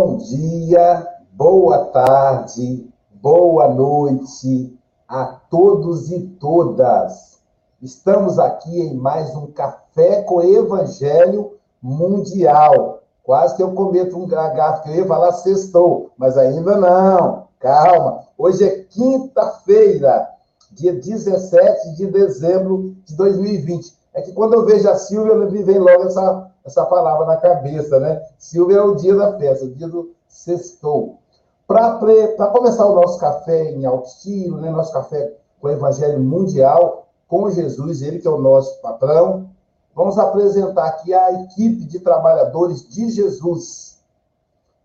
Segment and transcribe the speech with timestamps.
[0.00, 2.88] Bom dia, boa tarde,
[3.20, 4.78] boa noite
[5.08, 7.40] a todos e todas.
[7.82, 13.00] Estamos aqui em mais um Café com Evangelho Mundial.
[13.24, 17.48] Quase que eu cometo um gafo, que eu ia falar sextou, mas ainda não.
[17.58, 18.20] Calma.
[18.38, 20.28] Hoje é quinta-feira,
[20.70, 23.98] dia 17 de dezembro de 2020.
[24.14, 27.98] É que quando eu vejo a Silvia, me vem logo essa, essa palavra na cabeça,
[27.98, 28.22] né?
[28.38, 31.18] Silvia é o dia da festa, o dia do sextou.
[31.66, 34.70] Para começar o nosso café em alto estilo, né?
[34.70, 39.50] nosso café com o Evangelho Mundial, com Jesus, ele que é o nosso patrão,
[39.94, 43.98] vamos apresentar aqui a equipe de trabalhadores de Jesus.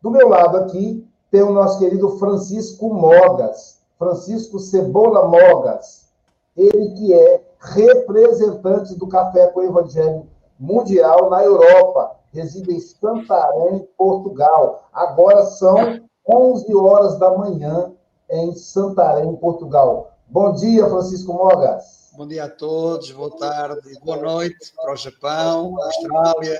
[0.01, 6.07] Do meu lado aqui tem o nosso querido Francisco Mogas, Francisco Cebola Mogas,
[6.55, 10.27] ele que é representante do Café com o Evangelho
[10.59, 14.87] Mundial na Europa, reside em Santarém, Portugal.
[14.93, 17.91] Agora são 11 horas da manhã
[18.29, 20.11] em Santarém, Portugal.
[20.27, 22.11] Bom dia, Francisco Mogas.
[22.15, 26.59] Bom dia a todos, boa tarde, boa noite para o Japão, Austrália,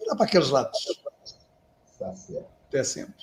[0.00, 1.00] e lá para aqueles lados.
[1.92, 2.46] Está certo.
[2.68, 3.14] Até sempre.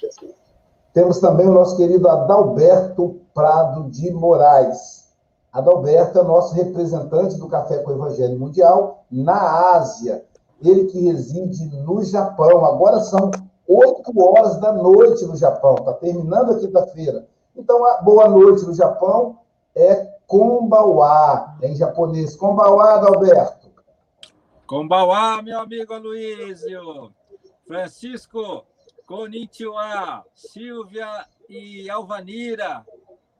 [0.93, 5.05] Temos também o nosso querido Adalberto Prado de Moraes.
[5.56, 10.25] Adalberto é nosso representante do Café com o Evangelho Mundial na Ásia.
[10.61, 12.66] Ele que reside no Japão.
[12.66, 13.31] Agora são
[13.66, 15.76] 8 horas da noite no Japão.
[15.76, 17.26] Está terminando a quinta-feira.
[17.56, 19.39] Então, boa noite no Japão
[19.73, 22.36] é Kombawa, em japonês.
[22.36, 23.70] Kombawa, Adalberto.
[24.67, 27.14] Kombawa, meu amigo Aloysio.
[27.66, 28.66] Francisco,
[29.08, 32.86] Konnichiwa, Silvia e Alvanira.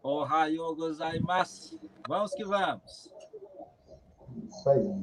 [0.06, 1.80] Ohayou gozaimasu.
[2.08, 3.10] Vamos que vamos.
[4.48, 4.96] Isso aí.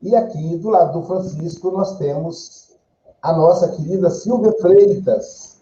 [0.00, 2.78] E aqui, do lado do Francisco, nós temos
[3.20, 5.60] a nossa querida Silvia Freitas.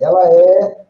[0.00, 0.86] Ela é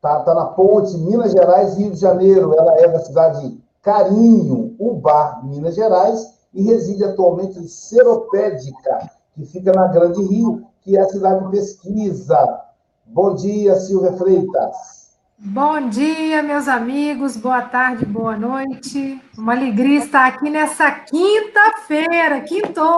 [0.00, 2.54] tá, tá na ponte Minas Gerais, Rio de Janeiro.
[2.54, 9.70] Ela é da cidade Carinho, Ubá, Minas Gerais, e reside atualmente em Seropédica, que fica
[9.70, 12.62] na Grande Rio, que é a cidade de pesquisa.
[13.04, 14.95] Bom dia, Silvia Freitas.
[15.38, 19.20] Bom dia, meus amigos, boa tarde, boa noite.
[19.36, 22.96] Uma alegria estar aqui nessa quinta-feira, quintou.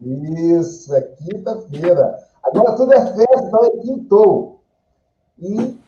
[0.00, 2.16] Isso, é quinta-feira.
[2.42, 4.60] Agora tudo é festa, então é quintou.
[5.38, 5.78] E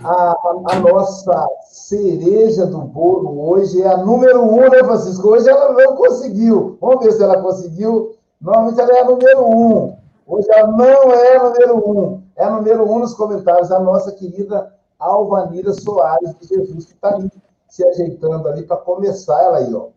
[0.00, 0.36] a,
[0.70, 5.28] a, nossa cereja do bolo hoje é a número um, né, Francisco?
[5.28, 6.78] Hoje ela não conseguiu.
[6.80, 8.14] Vamos ver se ela conseguiu.
[8.40, 9.96] Normalmente ela é a número um.
[10.24, 12.22] Hoje ela não é a número um.
[12.36, 14.72] É a número um nos comentários, a nossa querida
[15.04, 17.30] Alvanira Soares de Jesus, que está ali
[17.68, 19.88] se ajeitando ali para começar ela aí, ó.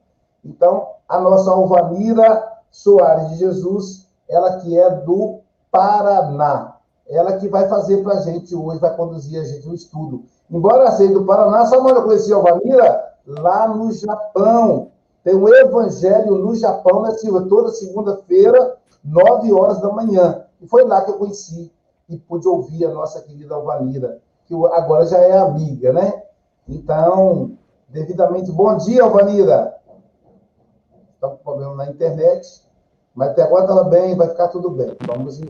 [0.43, 5.39] Então, a nossa Alvanira Soares de Jesus, ela que é do
[5.71, 6.75] Paraná.
[7.07, 10.23] Ela que vai fazer para a gente hoje, vai conduzir a gente no estudo.
[10.49, 13.13] Embora seja do Paraná, sabe onde eu conheci a Alvanira?
[13.25, 14.91] Lá no Japão.
[15.23, 17.47] Tem um evangelho no Japão, né, Silva?
[17.47, 20.43] Toda segunda-feira, nove horas da manhã.
[20.61, 21.71] E foi lá que eu conheci
[22.09, 26.23] e pude ouvir a nossa querida Alvanira que agora já é amiga, né?
[26.67, 27.57] Então,
[27.89, 28.51] devidamente.
[28.51, 29.75] Bom dia, Alvanira.
[31.15, 32.63] Está com problema na internet,
[33.13, 34.95] mas até agora estava bem, vai ficar tudo bem.
[35.05, 35.41] Vamos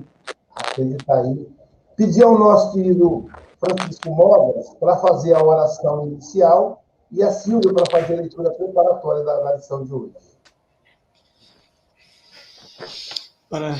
[0.55, 1.49] acreditar aí.
[1.95, 7.85] Pedir ao nosso querido Francisco Mogas para fazer a oração inicial e a Silvia para
[7.89, 10.13] fazer a leitura preparatória da, da lição de hoje.
[13.49, 13.75] Para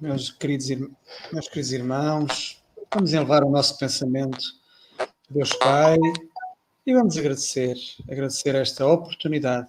[0.00, 0.68] meus queridos,
[1.32, 2.63] meus queridos irmãos,
[2.94, 4.38] Vamos elevar o nosso pensamento
[5.28, 5.98] Deus Pai
[6.86, 7.74] e vamos agradecer,
[8.08, 9.66] agradecer esta oportunidade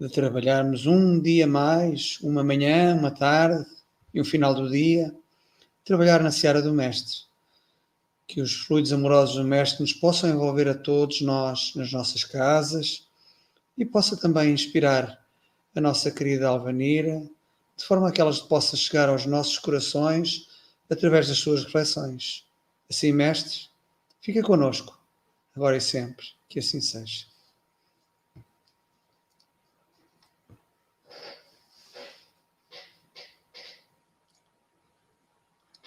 [0.00, 3.64] de trabalharmos um dia mais, uma manhã, uma tarde
[4.12, 5.14] e um final do dia,
[5.84, 7.20] trabalhar na seara do Mestre.
[8.26, 13.06] Que os fluidos amorosos do Mestre nos possam envolver a todos nós nas nossas casas
[13.78, 15.24] e possa também inspirar
[15.72, 17.22] a nossa querida Alvanira,
[17.76, 20.52] de forma que ela possa chegar aos nossos corações
[20.94, 22.46] através das suas reflexões.
[22.90, 23.68] Assim, mestre,
[24.20, 24.98] fica conosco,
[25.54, 27.26] agora e sempre, que assim seja.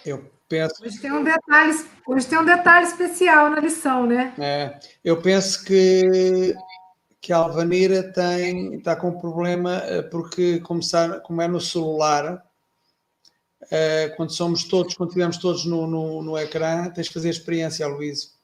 [0.05, 0.75] Eu penso.
[0.81, 4.33] Hoje tem um detalhe, hoje tem um detalhe especial na lição, né?
[4.39, 6.55] É, eu penso que,
[7.19, 11.59] que a Alvanira tem, está com um problema eh, porque, como, sabe, como é no
[11.59, 12.46] celular,
[13.67, 17.31] uh, quando somos todos, quando estivermos todos no, no, no ecrã, tens de fazer a
[17.31, 18.35] experiência, Luís.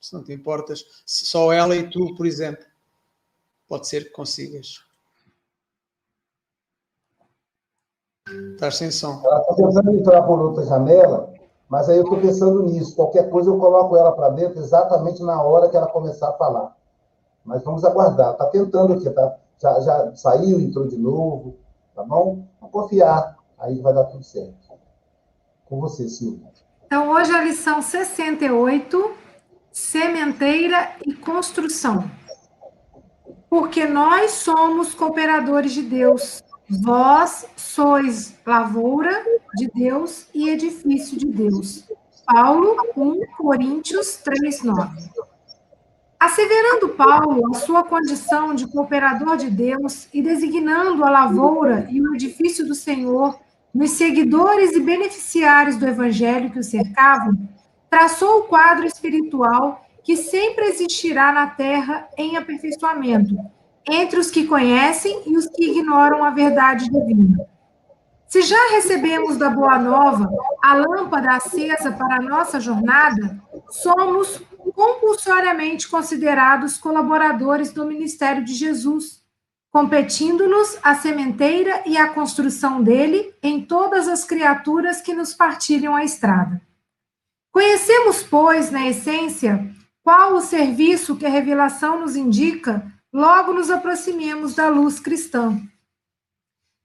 [0.00, 2.64] Se não te importas, só ela e tu, por exemplo.
[3.68, 4.82] Pode ser que consigas.
[8.54, 9.20] Estás sem som.
[9.24, 11.32] Ela está tentando entrar por outra janela,
[11.68, 12.94] Mas aí eu estou pensando nisso.
[12.94, 16.76] Qualquer coisa eu coloco ela para dentro exatamente na hora que ela começar a falar.
[17.44, 18.32] Mas vamos aguardar.
[18.32, 19.36] Está tentando aqui, tá?
[19.58, 21.56] Já, já saiu, entrou de novo,
[21.94, 22.44] tá bom?
[22.70, 23.36] Confiar.
[23.58, 24.71] Aí vai dar tudo certo.
[25.72, 26.52] Com você, Silvia.
[26.84, 29.10] Então, hoje a lição 68,
[29.72, 32.10] sementeira e construção.
[33.48, 36.42] Porque nós somos cooperadores de Deus.
[36.68, 39.24] Vós sois lavoura
[39.54, 41.88] de Deus e edifício de Deus.
[42.26, 44.90] Paulo 1 Coríntios 3, 9.
[46.20, 52.14] Asseverando Paulo a sua condição de cooperador de Deus e designando a lavoura e o
[52.14, 53.40] edifício do Senhor
[53.74, 57.48] nos seguidores e beneficiários do evangelho que o cercavam,
[57.88, 63.34] traçou o quadro espiritual que sempre existirá na terra em aperfeiçoamento,
[63.88, 67.46] entre os que conhecem e os que ignoram a verdade divina.
[68.26, 70.28] Se já recebemos da Boa Nova
[70.62, 73.38] a lâmpada acesa para a nossa jornada,
[73.70, 74.42] somos
[74.74, 79.21] compulsoriamente considerados colaboradores do ministério de Jesus
[79.72, 86.04] competindo-nos a sementeira e a construção dele em todas as criaturas que nos partilham a
[86.04, 86.60] estrada.
[87.50, 94.54] Conhecemos, pois, na essência, qual o serviço que a revelação nos indica, logo nos aproximemos
[94.54, 95.58] da luz cristã.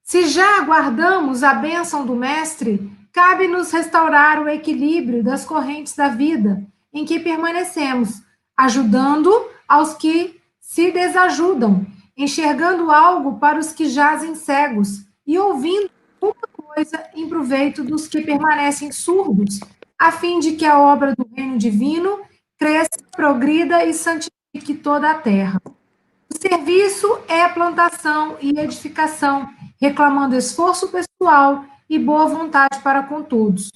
[0.01, 6.65] Se já aguardamos a bênção do Mestre, cabe-nos restaurar o equilíbrio das correntes da vida
[6.93, 8.21] em que permanecemos,
[8.55, 9.29] ajudando
[9.67, 11.85] aos que se desajudam
[12.17, 15.89] enxergando algo para os que jazem cegos e ouvindo
[16.21, 19.59] uma coisa em proveito dos que permanecem surdos,
[19.99, 22.19] a fim de que a obra do reino divino
[22.57, 25.61] cresça, progrida e santifique toda a terra.
[25.65, 29.47] O serviço é plantação e edificação,
[29.79, 33.69] reclamando esforço pessoal e boa vontade para com todos.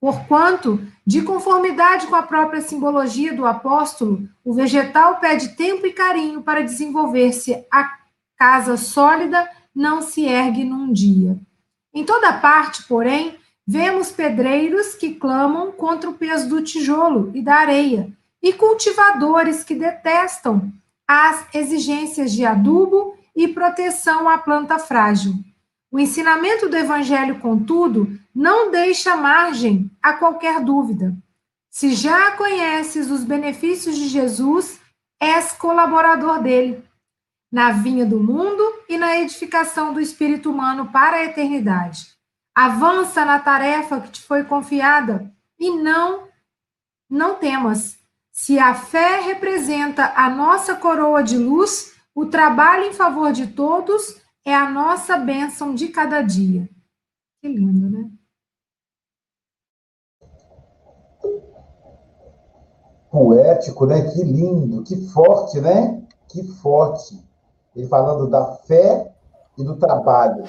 [0.00, 6.42] Porquanto, de conformidade com a própria simbologia do apóstolo, o vegetal pede tempo e carinho
[6.42, 7.64] para desenvolver-se.
[7.72, 7.96] A
[8.36, 11.38] casa sólida não se ergue num dia.
[11.94, 17.56] Em toda parte, porém, vemos pedreiros que clamam contra o peso do tijolo e da
[17.56, 18.12] areia,
[18.42, 20.70] e cultivadores que detestam
[21.08, 25.34] as exigências de adubo e proteção à planta frágil.
[25.96, 31.16] O ensinamento do Evangelho, contudo, não deixa margem a qualquer dúvida.
[31.70, 34.78] Se já conheces os benefícios de Jesus,
[35.18, 36.84] és colaborador dele,
[37.50, 42.08] na vinha do mundo e na edificação do espírito humano para a eternidade.
[42.54, 46.28] Avança na tarefa que te foi confiada e não
[47.08, 47.96] não temas.
[48.30, 54.25] Se a fé representa a nossa coroa de luz, o trabalho em favor de todos
[54.46, 56.68] é a nossa bênção de cada dia.
[57.42, 58.08] Que lindo, né?
[63.10, 64.08] Poético, né?
[64.12, 66.06] Que lindo, que forte, né?
[66.28, 67.20] Que forte.
[67.74, 69.12] Ele falando da fé
[69.58, 70.44] e do trabalho.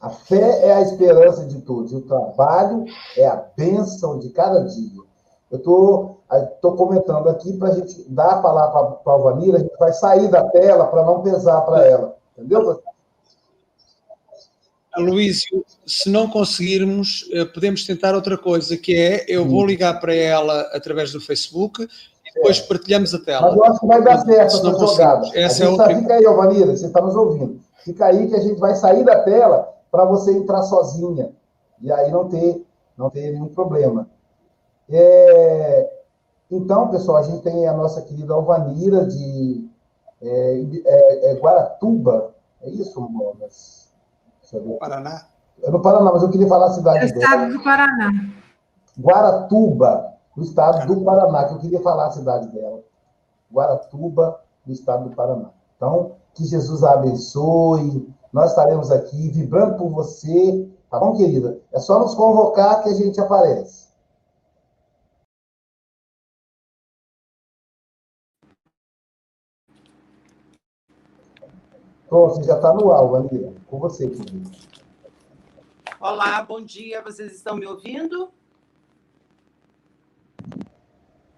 [0.00, 4.64] A fé é a esperança de todos, e o trabalho é a bênção de cada
[4.64, 5.02] dia.
[5.50, 9.76] Eu estou comentando aqui para a gente dar a palavra para a Alvanira, a gente
[9.78, 12.16] vai sair da tela para não pesar para ela.
[12.32, 12.82] Entendeu?
[15.00, 20.14] Luísio, se não conseguirmos, eh, podemos tentar outra coisa, que é, eu vou ligar para
[20.14, 22.62] ela através do Facebook e depois é.
[22.62, 23.48] partilhamos a tela.
[23.48, 25.30] Mas eu acho que vai dar certo essa jogada.
[25.34, 25.88] Essa é outra...
[25.88, 27.60] Tá, fica aí, Vanira, você está nos ouvindo.
[27.84, 31.32] Fica aí que a gente vai sair da tela para você entrar sozinha.
[31.80, 32.64] E aí não ter,
[32.96, 34.08] não ter nenhum problema.
[34.90, 35.90] É...
[36.50, 39.66] Então, pessoal, a gente tem a nossa querida Alvanira de
[40.20, 42.34] é, é, é Guaratuba.
[42.60, 43.81] É isso, Monas?
[44.78, 45.26] Paraná?
[45.62, 48.10] É no Paraná, mas eu queria falar a cidade é o estado do Paraná.
[48.98, 52.80] Guaratuba, no estado do Paraná, que eu queria falar a cidade dela.
[53.52, 55.50] Guaratuba, no estado do Paraná.
[55.76, 58.12] Então, que Jesus a abençoe.
[58.32, 61.58] Nós estaremos aqui vibrando por você, tá bom, querida?
[61.70, 63.81] É só nos convocar que a gente aparece.
[72.12, 73.54] Pronto, você já está no ar, Vanira.
[73.70, 74.50] Com você, querido.
[75.98, 77.00] Olá, bom dia.
[77.00, 78.28] Vocês estão me ouvindo?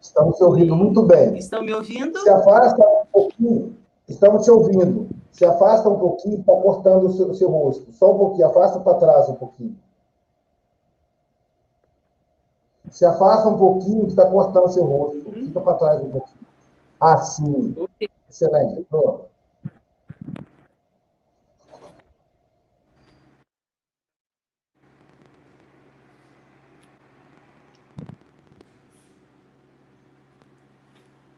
[0.00, 1.38] Estamos te ouvindo muito bem.
[1.38, 2.18] Estão me ouvindo?
[2.18, 3.78] Se afasta um pouquinho.
[4.08, 5.08] Estamos te ouvindo.
[5.30, 7.92] Se afasta um pouquinho, está cortando o seu, o seu rosto.
[7.92, 9.78] Só um pouquinho, afasta para trás um pouquinho.
[12.90, 15.28] Se afasta um pouquinho, que está cortando o seu rosto.
[15.28, 15.46] Uhum.
[15.46, 16.46] Fica para trás um pouquinho.
[17.00, 17.76] Assim.
[17.78, 18.08] Okay.
[18.28, 18.82] Excelente.
[18.90, 19.33] Pronto.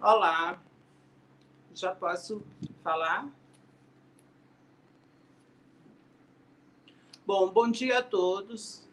[0.09, 0.63] Olá,
[1.75, 2.41] já posso
[2.81, 3.29] falar?
[7.27, 8.89] Bom, bom dia a todos.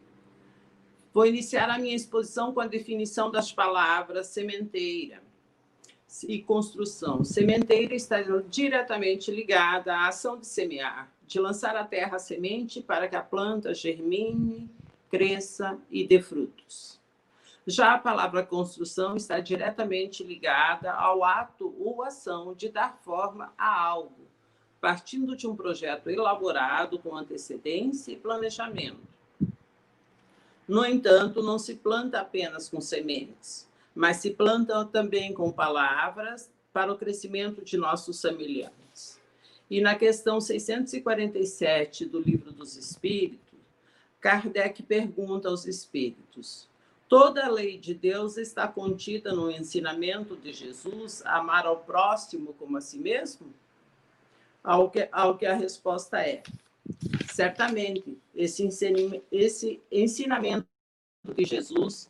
[1.13, 5.21] Vou iniciar a minha exposição com a definição das palavras sementeira
[6.27, 7.23] e construção.
[7.23, 13.07] Sementeira está diretamente ligada à ação de semear, de lançar à terra a semente para
[13.07, 14.67] que a planta germine,
[15.11, 17.02] cresça e dê frutos.
[17.65, 23.81] Já a palavra construção está diretamente ligada ao ato ou ação de dar forma a
[23.81, 24.27] algo,
[24.81, 28.99] partindo de um projeto elaborado com antecedência e planejamento.
[30.67, 36.91] No entanto, não se planta apenas com sementes, mas se planta também com palavras para
[36.91, 39.21] o crescimento de nossos semelhantes.
[39.69, 43.59] E na questão 647 do Livro dos Espíritos,
[44.19, 46.67] Kardec pergunta aos espíritos:
[47.13, 52.75] toda a lei de Deus está contida no ensinamento de Jesus, amar ao próximo como
[52.75, 53.53] a si mesmo?
[54.63, 56.41] Ao que, ao que a resposta é:
[57.31, 58.67] certamente, esse,
[59.31, 60.67] esse ensinamento
[61.35, 62.09] de Jesus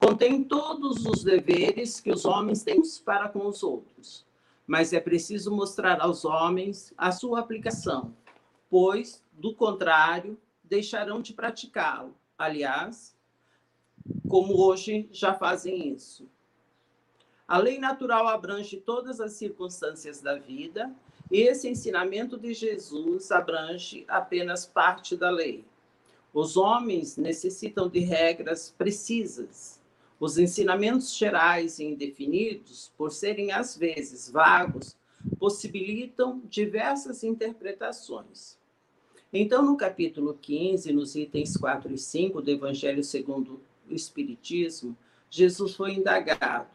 [0.00, 4.26] contém todos os deveres que os homens têm para com os outros,
[4.66, 8.12] mas é preciso mostrar aos homens a sua aplicação,
[8.68, 12.20] pois, do contrário, deixarão de praticá-lo.
[12.42, 13.16] Aliás,
[14.28, 16.28] como hoje já fazem isso.
[17.46, 20.92] A lei natural abrange todas as circunstâncias da vida,
[21.30, 25.64] e esse ensinamento de Jesus abrange apenas parte da lei.
[26.34, 29.80] Os homens necessitam de regras precisas,
[30.18, 34.96] os ensinamentos gerais e indefinidos, por serem às vezes vagos,
[35.38, 38.58] possibilitam diversas interpretações.
[39.34, 44.94] Então, no capítulo 15, nos itens 4 e 5 do Evangelho segundo o Espiritismo,
[45.30, 46.68] Jesus foi indagado: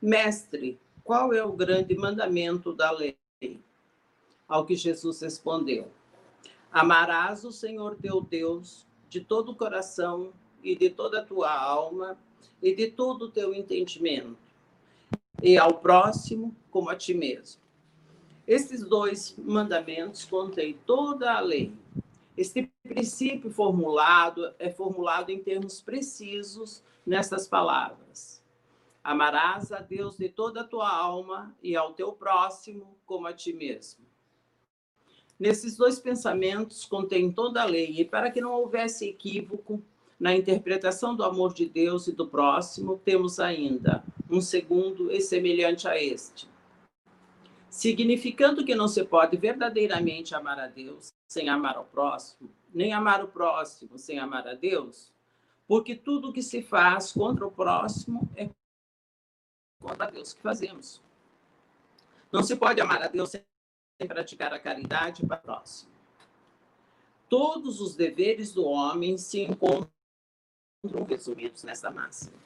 [0.00, 3.16] Mestre, qual é o grande mandamento da lei?
[4.46, 5.88] Ao que Jesus respondeu:
[6.70, 10.30] Amarás o Senhor teu Deus de todo o coração
[10.62, 12.18] e de toda a tua alma
[12.62, 14.36] e de todo o teu entendimento,
[15.42, 17.61] e ao próximo como a ti mesmo.
[18.52, 21.72] Esses dois mandamentos contêm toda a lei.
[22.36, 28.42] Este princípio formulado é formulado em termos precisos nessas palavras.
[29.02, 33.54] Amarás a Deus de toda a tua alma e ao teu próximo como a ti
[33.54, 34.04] mesmo.
[35.40, 39.82] Nesses dois pensamentos contém toda a lei, e para que não houvesse equívoco,
[40.20, 45.88] na interpretação do amor de Deus e do próximo, temos ainda um segundo e semelhante
[45.88, 46.51] a este.
[47.72, 53.24] Significando que não se pode verdadeiramente amar a Deus sem amar ao próximo, nem amar
[53.24, 55.10] o próximo sem amar a Deus,
[55.66, 58.50] porque tudo que se faz contra o próximo é
[59.80, 61.00] contra Deus que fazemos.
[62.30, 63.42] Não se pode amar a Deus sem
[64.06, 65.90] praticar a caridade para o próximo.
[67.26, 69.88] Todos os deveres do homem se encontram
[71.08, 72.36] resumidos nessa máxima.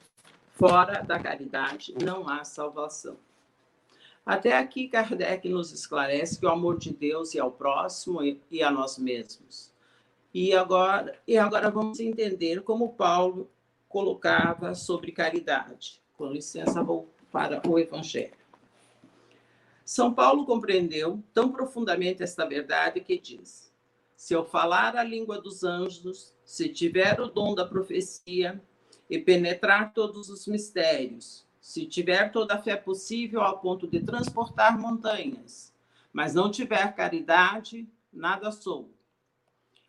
[0.53, 3.19] Fora da caridade não há salvação.
[4.27, 8.19] Até aqui, Kardec nos esclarece que o amor de Deus é ao próximo
[8.51, 9.73] e a nós mesmos.
[10.35, 13.49] E agora, e agora vamos entender como Paulo
[13.89, 16.03] colocava sobre caridade.
[16.19, 18.35] Com licença, vou para o Evangelho.
[19.85, 23.73] São Paulo compreendeu tão profundamente esta verdade que diz:
[24.17, 28.61] se eu falar a língua dos anjos, se tiver o dom da profecia
[29.09, 34.79] e penetrar todos os mistérios, se tiver toda a fé possível ao ponto de transportar
[34.79, 35.75] montanhas,
[36.13, 38.89] mas não tiver caridade, nada sou.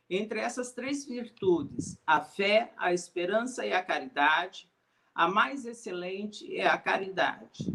[0.09, 4.67] Entre essas três virtudes, a fé, a esperança e a caridade,
[5.13, 7.71] a mais excelente é a caridade.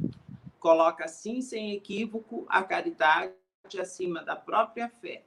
[0.59, 3.33] Coloca assim, sem equívoco, a caridade
[3.81, 5.25] acima da própria fé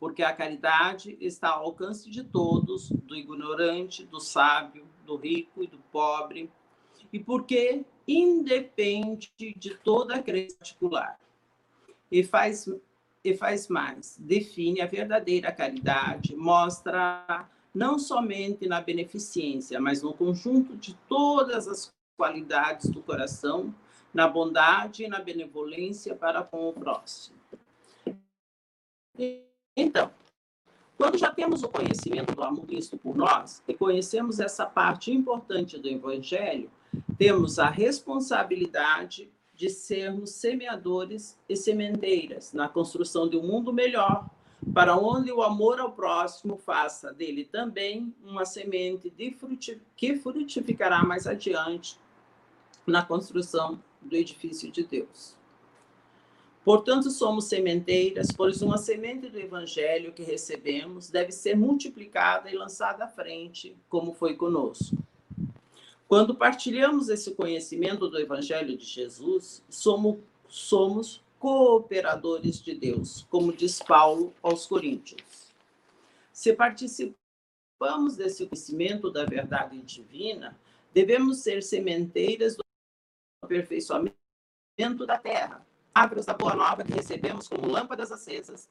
[0.00, 5.66] porque a caridade está ao alcance de todos, do ignorante, do sábio, do rico e
[5.66, 6.50] do pobre,
[7.10, 11.18] e porque independe de toda crença particular.
[12.10, 12.68] E faz,
[13.24, 20.76] e faz mais, define a verdadeira caridade, mostra não somente na beneficência, mas no conjunto
[20.76, 23.74] de todas as qualidades do coração,
[24.12, 27.36] na bondade e na benevolência para com o próximo.
[29.76, 30.12] Então,
[30.96, 35.76] quando já temos o conhecimento do amor Cristo por nós e conhecemos essa parte importante
[35.76, 36.70] do Evangelho,
[37.18, 44.28] temos a responsabilidade de sermos semeadores e sementeiras na construção de um mundo melhor,
[44.72, 51.26] para onde o amor ao próximo faça dele também uma semente fruti que frutificará mais
[51.26, 51.98] adiante
[52.86, 55.36] na construção do edifício de Deus.
[56.64, 63.04] Portanto, somos sementeiras, pois uma semente do evangelho que recebemos deve ser multiplicada e lançada
[63.04, 64.96] à frente, como foi conosco.
[66.14, 70.18] Quando partilhamos esse conhecimento do evangelho de Jesus, somos,
[70.48, 75.52] somos cooperadores de Deus, como diz Paulo aos Coríntios.
[76.32, 80.56] Se participamos desse conhecimento da verdade divina,
[80.92, 82.62] devemos ser sementeiras do
[83.42, 84.14] aperfeiçoamento
[85.04, 88.70] da terra, árvores da boa nova que recebemos como lâmpadas acesas,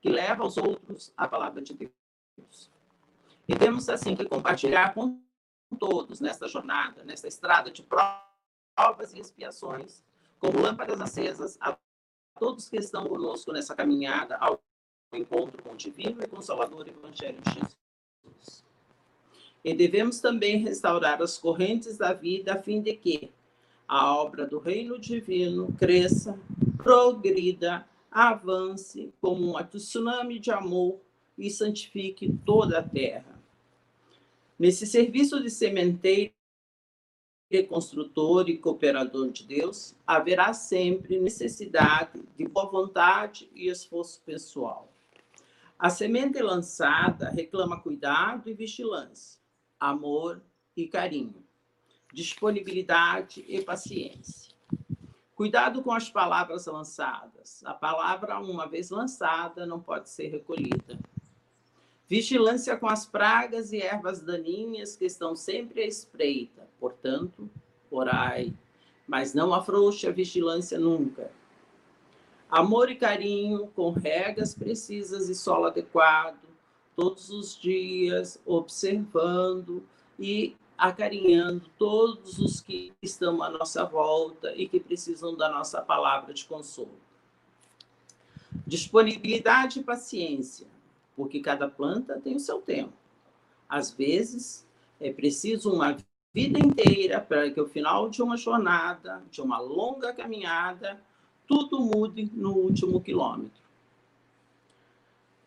[0.00, 2.70] que levam os outros à palavra de Deus.
[3.48, 5.20] E temos, assim, que compartilhar com
[5.78, 10.02] todos nesta jornada, nesta estrada de provas e expiações,
[10.38, 11.76] como lâmpadas acesas a
[12.38, 14.60] todos que estão conosco nessa caminhada ao
[15.12, 18.64] encontro com o divino e consolador Evangelho de Jesus.
[19.64, 23.32] E devemos também restaurar as correntes da vida a fim de que,
[23.86, 26.38] a obra do reino divino cresça,
[26.76, 31.00] progrida, avance como um tsunami de amor
[31.36, 33.33] e santifique toda a terra.
[34.58, 36.32] Nesse serviço de sementeiro,
[37.68, 44.92] construtor e cooperador de Deus, haverá sempre necessidade de boa vontade e esforço pessoal.
[45.78, 49.38] A semente lançada reclama cuidado e vigilância,
[49.78, 50.42] amor
[50.76, 51.44] e carinho
[52.14, 54.54] disponibilidade e paciência.
[55.34, 57.60] Cuidado com as palavras lançadas.
[57.64, 60.96] A palavra, uma vez lançada, não pode ser recolhida.
[62.08, 66.68] Vigilância com as pragas e ervas daninhas que estão sempre à espreita.
[66.78, 67.48] Portanto,
[67.90, 68.52] orai,
[69.06, 71.30] mas não afrouxe a vigilância nunca.
[72.50, 76.38] Amor e carinho com regas precisas e solo adequado,
[76.94, 79.82] todos os dias, observando
[80.18, 86.34] e acarinhando todos os que estão à nossa volta e que precisam da nossa palavra
[86.34, 86.98] de consolo.
[88.66, 90.66] Disponibilidade e paciência,
[91.16, 92.92] porque cada planta tem o seu tempo.
[93.68, 94.66] Às vezes,
[95.00, 95.96] é preciso uma
[96.34, 101.00] vida inteira para que, ao final de uma jornada, de uma longa caminhada,
[101.46, 103.62] tudo mude no último quilômetro.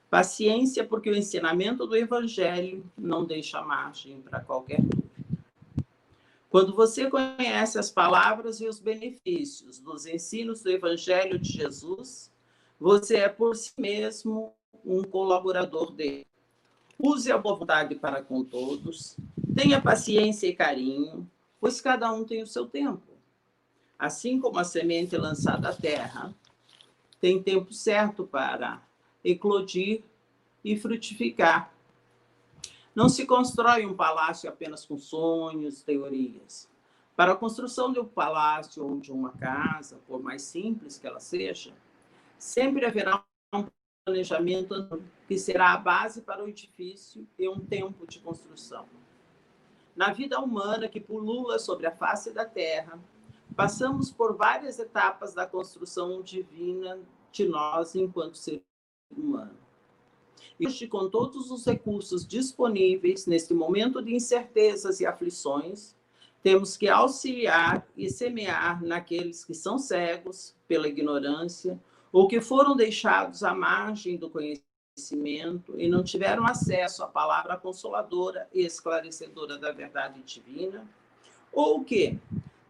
[0.09, 5.07] Paciência, porque o ensinamento do Evangelho não deixa margem para qualquer dúvida.
[6.49, 12.31] Quando você conhece as palavras e os benefícios dos ensinos do Evangelho de Jesus,
[12.79, 14.53] você é por si mesmo
[14.87, 16.25] um colaborador dele.
[16.97, 19.17] Use a boa vontade para com todos,
[19.55, 23.03] tenha paciência e carinho, pois cada um tem o seu tempo.
[23.99, 26.33] Assim como a semente lançada à terra
[27.19, 28.81] tem tempo certo para
[29.23, 30.03] eclodir
[30.63, 31.71] e frutificar
[32.97, 36.67] não se constrói um palácio apenas com sonhos, teorias.
[37.15, 41.19] Para a construção de um palácio ou de uma casa, por mais simples que ela
[41.19, 41.71] seja,
[42.39, 43.23] sempre haverá
[44.07, 48.85] planejamento que será a base para o edifício e um tempo de construção.
[49.93, 52.97] Na vida humana que pulula sobre a face da terra,
[53.53, 56.97] passamos por várias etapas da construção divina
[57.33, 58.63] de nós enquanto ser
[59.11, 59.57] humano.
[60.57, 65.95] E hoje, com todos os recursos disponíveis neste momento de incertezas e aflições,
[66.41, 71.77] temos que auxiliar e semear naqueles que são cegos pela ignorância
[72.11, 78.47] ou que foram deixados à margem do conhecimento e não tiveram acesso à palavra consoladora
[78.53, 80.87] e esclarecedora da verdade divina,
[81.51, 82.19] ou que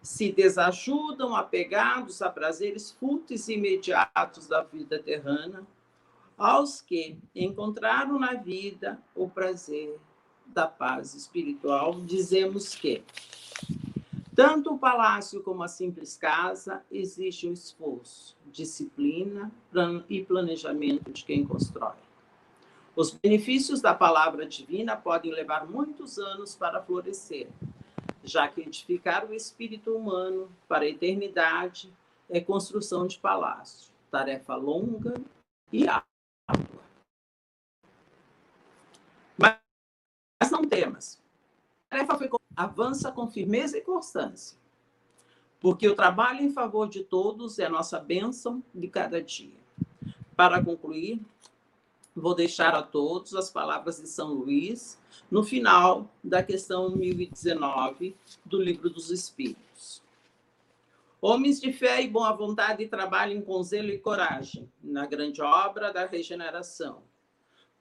[0.01, 5.67] se desajudam apegados a prazeres fúteis e imediatos da vida terrana,
[6.37, 9.99] aos que encontraram na vida o prazer
[10.45, 13.03] da paz espiritual, dizemos que
[14.35, 19.51] tanto o palácio como a simples casa existe um esforço, disciplina
[20.09, 21.95] e planejamento de quem constrói.
[22.95, 27.47] Os benefícios da palavra divina podem levar muitos anos para florescer,
[28.23, 31.93] já que edificar o espírito humano para a eternidade
[32.27, 35.13] é construção de palácio, tarefa longa
[35.71, 36.81] e árdua.
[39.37, 41.21] Mas não temas.
[41.91, 44.57] A tarefa foi avança com firmeza e constância,
[45.59, 49.57] porque o trabalho em favor de todos é a nossa bênção de cada dia.
[50.35, 51.19] Para concluir,
[52.15, 58.15] vou deixar a todos as palavras de São Luís no final da questão 1019
[58.45, 60.01] do Livro dos Espíritos.
[61.19, 66.05] Homens de fé e boa vontade trabalhem com zelo e coragem na grande obra da
[66.05, 67.01] regeneração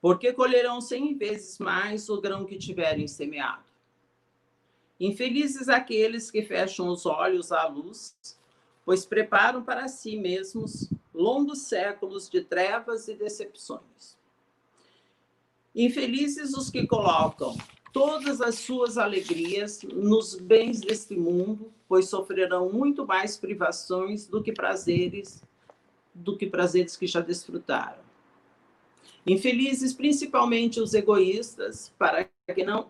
[0.01, 3.66] porque colherão cem vezes mais o grão que tiverem semeado.
[4.99, 8.15] Infelizes aqueles que fecham os olhos à luz,
[8.83, 14.17] pois preparam para si mesmos longos séculos de trevas e decepções.
[15.75, 17.55] Infelizes os que colocam
[17.93, 24.51] todas as suas alegrias nos bens deste mundo, pois sofrerão muito mais privações do que
[24.51, 25.41] prazeres
[26.17, 28.01] do que prazeres que já desfrutaram.
[29.25, 32.89] Infelizes principalmente os egoístas, para que não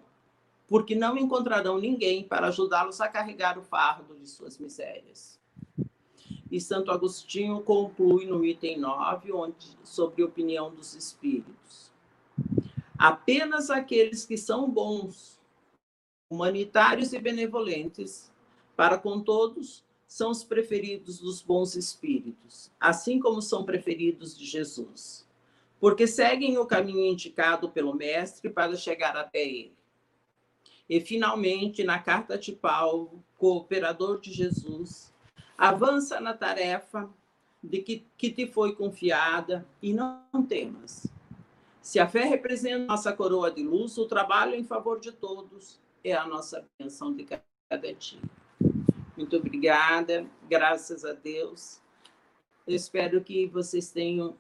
[0.68, 5.40] porque não encontrarão ninguém para ajudá-los a carregar o fardo de suas misérias.
[6.52, 11.92] E Santo Agostinho conclui no item 9, onde, sobre a opinião dos espíritos.
[12.98, 15.40] Apenas aqueles que são bons,
[16.30, 18.32] humanitários e benevolentes,
[18.76, 25.28] para com todos, são os preferidos dos bons espíritos, assim como são preferidos de Jesus,
[25.80, 29.77] porque seguem o caminho indicado pelo Mestre para chegar até ele.
[30.90, 35.14] E, finalmente, na carta de Paulo, cooperador de Jesus,
[35.58, 37.10] avança na tarefa
[37.62, 41.08] de que, que te foi confiada e não temas.
[41.82, 46.14] Se a fé representa nossa coroa de luz, o trabalho em favor de todos é
[46.14, 48.20] a nossa bênção de cada dia.
[49.16, 51.82] Muito obrigada, graças a Deus.
[52.68, 54.36] Eu espero que vocês tenham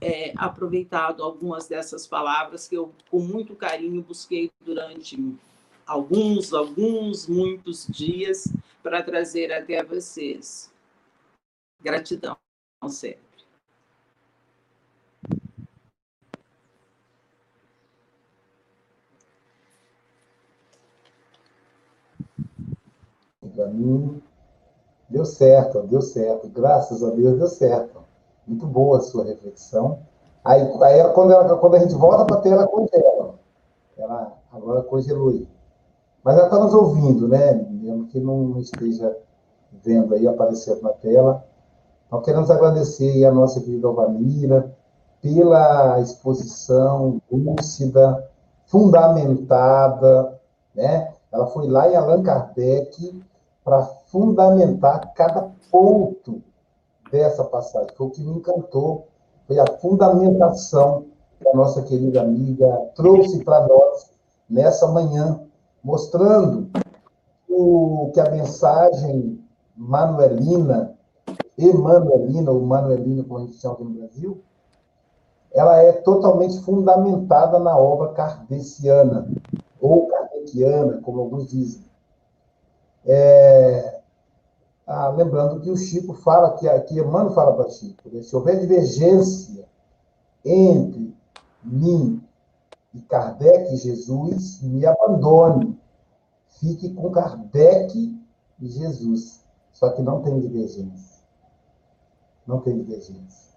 [0.00, 5.16] é, aproveitado algumas dessas palavras que eu, com muito carinho, busquei durante
[5.86, 8.48] alguns, alguns, muitos dias
[8.82, 10.70] para trazer até vocês.
[11.80, 12.36] Gratidão
[12.88, 13.26] sempre.
[23.54, 24.22] Para mim,
[25.08, 26.48] deu certo, deu certo.
[26.48, 28.04] Graças a Deus, deu certo.
[28.46, 30.00] Muito boa a sua reflexão.
[30.44, 33.38] Aí, aí quando, ela, quando a gente volta para a tela, congela.
[33.96, 35.46] Ela agora congelou.
[36.26, 37.54] Mas ela está nos ouvindo, né?
[37.70, 39.16] Mesmo que não esteja
[39.84, 41.44] vendo aí aparecendo na tela.
[42.10, 44.74] Nós queremos agradecer a nossa querida Alvanira
[45.22, 48.28] pela exposição lúcida,
[48.64, 50.36] fundamentada,
[50.74, 51.14] né?
[51.30, 53.22] Ela foi lá em Allan Kardec
[53.64, 56.42] para fundamentar cada ponto
[57.08, 57.94] dessa passagem.
[57.96, 59.06] Foi o que me encantou,
[59.46, 61.04] foi a fundamentação
[61.38, 64.10] que a nossa querida amiga trouxe para nós
[64.50, 65.46] nessa manhã
[65.86, 66.68] mostrando
[67.48, 69.40] o, que a mensagem
[69.76, 70.98] manuelina,
[71.56, 74.42] emanuelina, ou manuelina, como a gente chama aqui no Brasil,
[75.54, 79.30] ela é totalmente fundamentada na obra kardeciana,
[79.80, 81.84] ou kardeciana, como alguns dizem.
[83.04, 84.00] É,
[84.88, 88.22] ah, lembrando que o Chico fala, que, que Emmanuel fala para Chico, né?
[88.22, 89.64] se houver divergência
[90.44, 91.14] entre
[91.62, 92.25] mim
[92.96, 95.78] e Kardec Jesus, me abandone.
[96.58, 98.18] Fique com Kardec
[98.58, 99.44] e Jesus.
[99.70, 101.22] Só que não tem divergência.
[102.46, 103.54] Não tem divergência.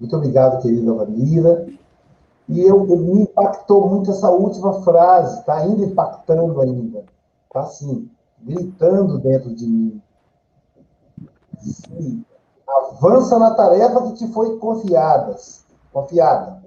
[0.00, 1.66] Muito obrigado, querida Vanira.
[2.48, 7.04] E eu, me impactou muito essa última frase, está ainda impactando ainda.
[7.46, 8.08] Está assim,
[8.40, 10.02] gritando dentro de mim.
[11.58, 12.24] Sim.
[12.66, 16.65] Avança na tarefa que te foi confiadas, confiada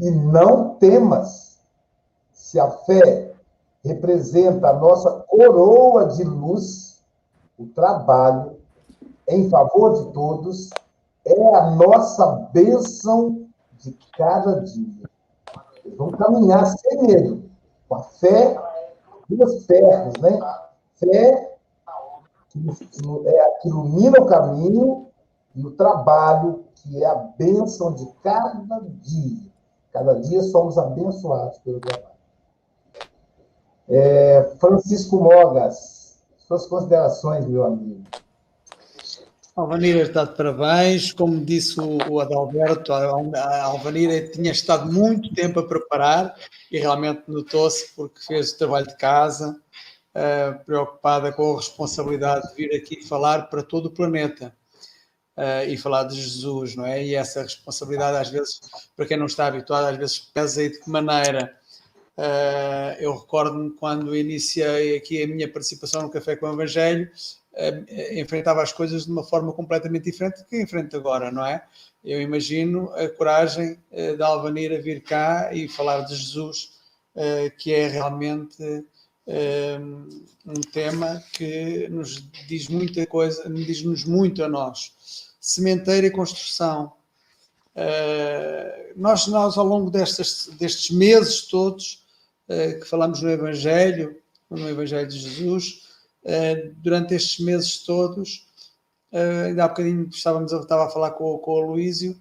[0.00, 1.60] e não temas.
[2.32, 3.32] Se a fé
[3.84, 7.02] representa a nossa coroa de luz,
[7.58, 8.56] o trabalho
[9.28, 10.70] em favor de todos
[11.24, 13.46] é a nossa bênção
[13.78, 15.08] de cada dia.
[15.96, 17.50] Vamos caminhar sem medo,
[17.88, 18.60] com a fé,
[19.28, 20.38] duas pernas, né?
[20.94, 21.50] Fé
[23.26, 25.06] é que ilumina o caminho
[25.54, 29.49] e o trabalho que é a bênção de cada dia.
[29.92, 32.10] Cada dia somos abençoados pelo trabalho.
[33.88, 38.04] É, Francisco Mogas, suas considerações, meu amigo.
[39.56, 41.12] Alvanira está de parabéns.
[41.12, 46.36] Como disse o Adalberto, a Alvanira tinha estado muito tempo a preparar
[46.70, 49.60] e realmente notou-se porque fez o trabalho de casa,
[50.14, 54.54] uh, preocupada com a responsabilidade de vir aqui falar para todo o planeta
[55.40, 57.02] uh, e falar de Jesus, não é?
[57.02, 58.60] E essa responsabilidade, às vezes,
[58.94, 61.56] para quem não está habituado, às vezes pesa e de que maneira.
[62.18, 67.10] Uh, eu recordo-me quando iniciei aqui a minha participação no Café com o Evangelho,
[67.54, 71.64] uh, enfrentava as coisas de uma forma completamente diferente do que enfrento agora, não é?
[72.04, 76.78] Eu imagino a coragem uh, da Alvanira vir cá e falar de Jesus,
[77.58, 78.62] que é realmente
[80.46, 84.92] um tema que nos diz muita coisa, diz-nos muito a nós
[85.40, 86.92] sementeira e construção.
[87.74, 92.04] Uh, nós, nós, ao longo destes, destes meses todos
[92.48, 95.88] uh, que falamos no Evangelho, no Evangelho de Jesus.
[96.22, 98.46] Uh, durante estes meses todos,
[99.12, 102.16] ainda há bocadinho estávamos, estava a falar com, com o Luísio,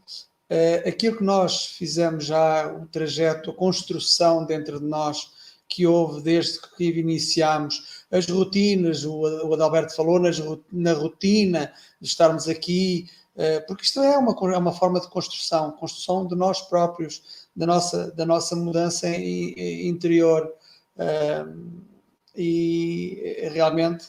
[0.88, 5.30] aquilo que nós fizemos já, o trajeto, a construção dentro de nós,
[5.70, 12.50] que houve desde que iniciámos, as rotinas, o, Adalberto falou nas, na rotina de estarmos
[12.50, 13.08] aqui,
[13.68, 18.12] porque isto é uma, é uma forma de construção, construção de nós próprios, da nossa,
[18.12, 20.52] da nossa mudança interior.
[22.36, 24.08] E realmente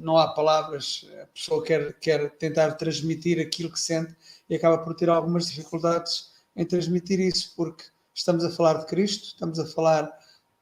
[0.00, 4.14] não há palavras, a pessoa quer, quer tentar transmitir aquilo que sente
[4.48, 7.84] e acaba por ter algumas dificuldades em transmitir isso, porque
[8.18, 10.10] estamos a falar de Cristo, estamos a falar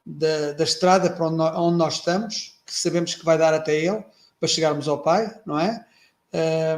[0.04, 3.74] da, da estrada para onde nós, onde nós, estamos, que sabemos que vai dar até
[3.74, 4.04] Ele,
[4.38, 5.84] para chegarmos ao Pai, não é?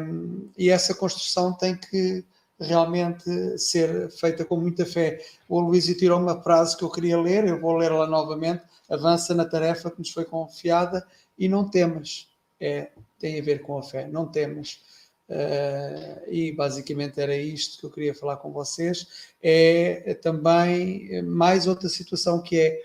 [0.00, 2.24] Um, e essa construção tem que
[2.60, 5.24] realmente ser feita com muita fé.
[5.48, 8.62] O Luísio tirou uma frase que eu queria ler, eu vou ler la novamente.
[8.88, 11.06] Avança na tarefa que nos foi confiada
[11.38, 12.28] e não temas.
[12.60, 14.80] É, tem a ver com a fé, não temas.
[15.28, 19.06] Uh, e basicamente era isto que eu queria falar com vocês.
[19.42, 22.82] É, é também mais outra situação que é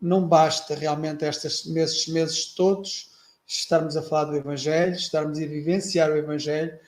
[0.00, 3.10] não basta realmente estes meses, meses todos
[3.46, 6.78] estarmos a falar do Evangelho, estarmos a vivenciar o Evangelho,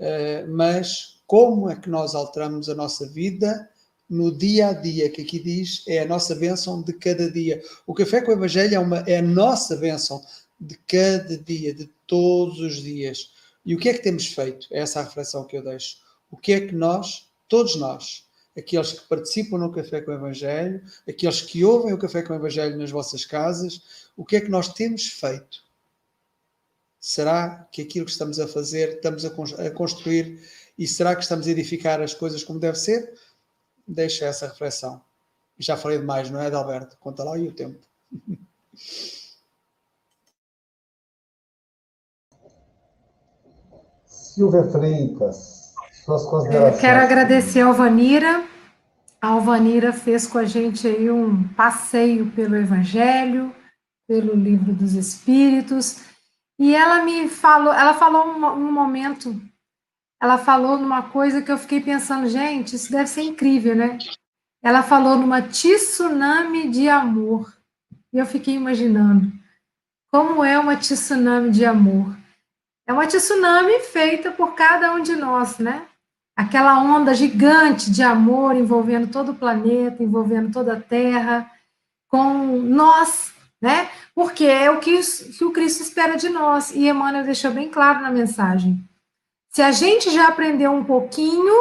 [0.00, 3.68] uh, mas como é que nós alteramos a nossa vida
[4.08, 7.62] no dia a dia, que aqui diz é a nossa bênção de cada dia.
[7.86, 10.22] O café com o Evangelho é, uma, é a nossa bênção
[10.60, 13.32] de cada dia, de todos os dias.
[13.64, 14.66] E o que é que temos feito?
[14.70, 15.98] É essa a reflexão que eu deixo.
[16.30, 20.82] O que é que nós, todos nós, aqueles que participam no Café com o Evangelho,
[21.08, 24.50] aqueles que ouvem o Café com o Evangelho nas vossas casas, o que é que
[24.50, 25.64] nós temos feito?
[27.00, 30.42] Será que aquilo que estamos a fazer, estamos a construir
[30.78, 33.14] e será que estamos a edificar as coisas como deve ser?
[33.86, 35.02] Deixa essa reflexão.
[35.58, 36.96] Já falei demais, não é, Adalberto?
[36.98, 37.78] Conta lá aí o tempo.
[44.34, 45.72] Silvia Freitas,
[46.04, 46.80] suas considerações.
[46.80, 48.44] quero agradecer a Alvanira.
[49.22, 53.54] A Alvanira fez com a gente aí um passeio pelo Evangelho,
[54.08, 56.00] pelo Livro dos Espíritos,
[56.58, 59.40] e ela me falou, ela falou um, um momento
[60.20, 63.98] ela falou numa coisa que eu fiquei pensando, gente, isso deve ser incrível, né?
[64.62, 67.52] Ela falou numa tsunami de amor.
[68.10, 69.30] E eu fiquei imaginando
[70.10, 72.16] como é uma tsunami de amor.
[72.86, 75.86] É uma tsunami feita por cada um de nós, né?
[76.36, 81.50] Aquela onda gigante de amor envolvendo todo o planeta, envolvendo toda a Terra,
[82.08, 83.88] com nós, né?
[84.14, 85.00] Porque é o que,
[85.42, 86.74] o Cristo espera de nós.
[86.74, 88.84] E Emmanuel deixou bem claro na mensagem
[89.54, 91.54] se a gente já aprendeu um pouquinho,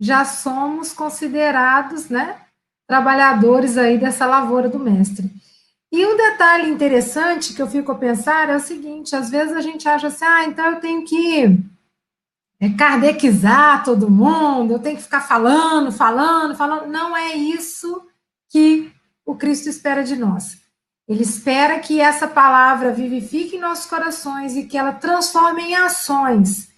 [0.00, 2.40] já somos considerados, né,
[2.88, 5.30] trabalhadores aí dessa lavoura do mestre.
[5.92, 9.60] E um detalhe interessante que eu fico a pensar é o seguinte: às vezes a
[9.60, 11.44] gente acha assim, ah, então eu tenho que
[12.58, 16.86] é, kardecizar todo mundo, eu tenho que ficar falando, falando, falando.
[16.86, 18.02] Não é isso
[18.48, 18.90] que
[19.26, 20.62] o Cristo espera de nós.
[21.06, 26.70] Ele espera que essa palavra vivifique em nossos corações e que ela transforme em ações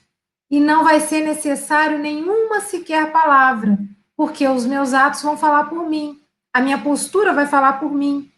[0.50, 3.78] e não vai ser necessário nenhuma sequer palavra,
[4.16, 6.20] porque os meus atos vão falar por mim,
[6.52, 8.30] a minha postura vai falar por mim.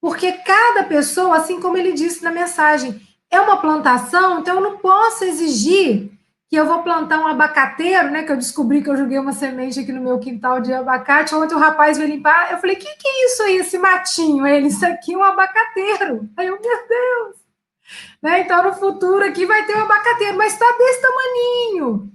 [0.00, 4.78] Porque cada pessoa, assim como ele disse na mensagem, é uma plantação, então eu não
[4.78, 6.16] posso exigir
[6.48, 8.22] que eu vou plantar um abacateiro, né?
[8.22, 11.34] Que eu descobri que eu joguei uma semente aqui no meu quintal de abacate.
[11.34, 12.52] Ontem o rapaz veio limpar.
[12.52, 14.46] Eu falei: que, que é isso aí, esse matinho?
[14.46, 16.28] Ele, isso aqui é um abacateiro.
[16.36, 17.36] Aí eu, meu Deus.
[18.22, 18.40] Né?
[18.40, 22.12] Então, no futuro aqui vai ter um abacateiro, mas está desse tamaninho.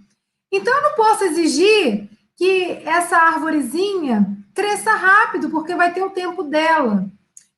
[0.51, 6.43] Então, eu não posso exigir que essa árvorezinha cresça rápido, porque vai ter o tempo
[6.43, 7.05] dela.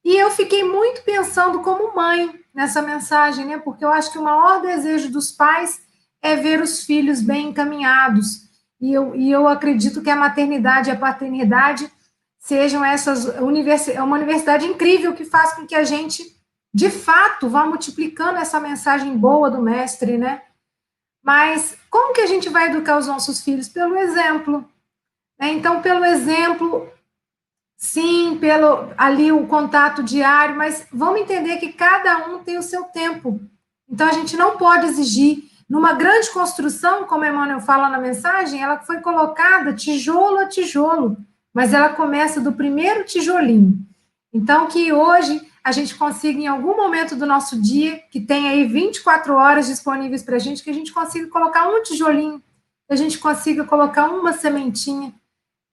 [0.04, 3.58] E eu fiquei muito pensando como mãe nessa mensagem, né?
[3.58, 5.82] Porque eu acho que o maior desejo dos pais
[6.22, 8.44] é ver os filhos bem encaminhados.
[8.80, 11.90] E eu, e eu acredito que a maternidade e a paternidade
[12.40, 16.34] sejam essas universi é uma universidade incrível que faz com que a gente
[16.74, 20.42] de fato, vá multiplicando essa mensagem boa do mestre, né?
[21.24, 23.70] Mas como que a gente vai educar os nossos filhos?
[23.70, 24.68] Pelo exemplo.
[25.40, 25.52] Né?
[25.52, 26.92] Então, pelo exemplo,
[27.84, 32.86] sim, pelo ali o contato diário, mas vamos entender que cada um tem o seu
[32.86, 33.42] tempo.
[33.90, 35.44] Então, a gente não pode exigir.
[35.70, 41.18] Numa grande construção, como Emmanuel fala na mensagem, ela foi colocada tijolo a tijolo,
[41.54, 43.78] mas ela começa do primeiro tijolinho.
[44.32, 48.66] Então, que hoje a gente consiga, em algum momento do nosso dia, que tem aí
[48.66, 52.40] 24 horas disponíveis para a gente, que a gente consiga colocar um tijolinho,
[52.88, 55.14] que a gente consiga colocar uma sementinha,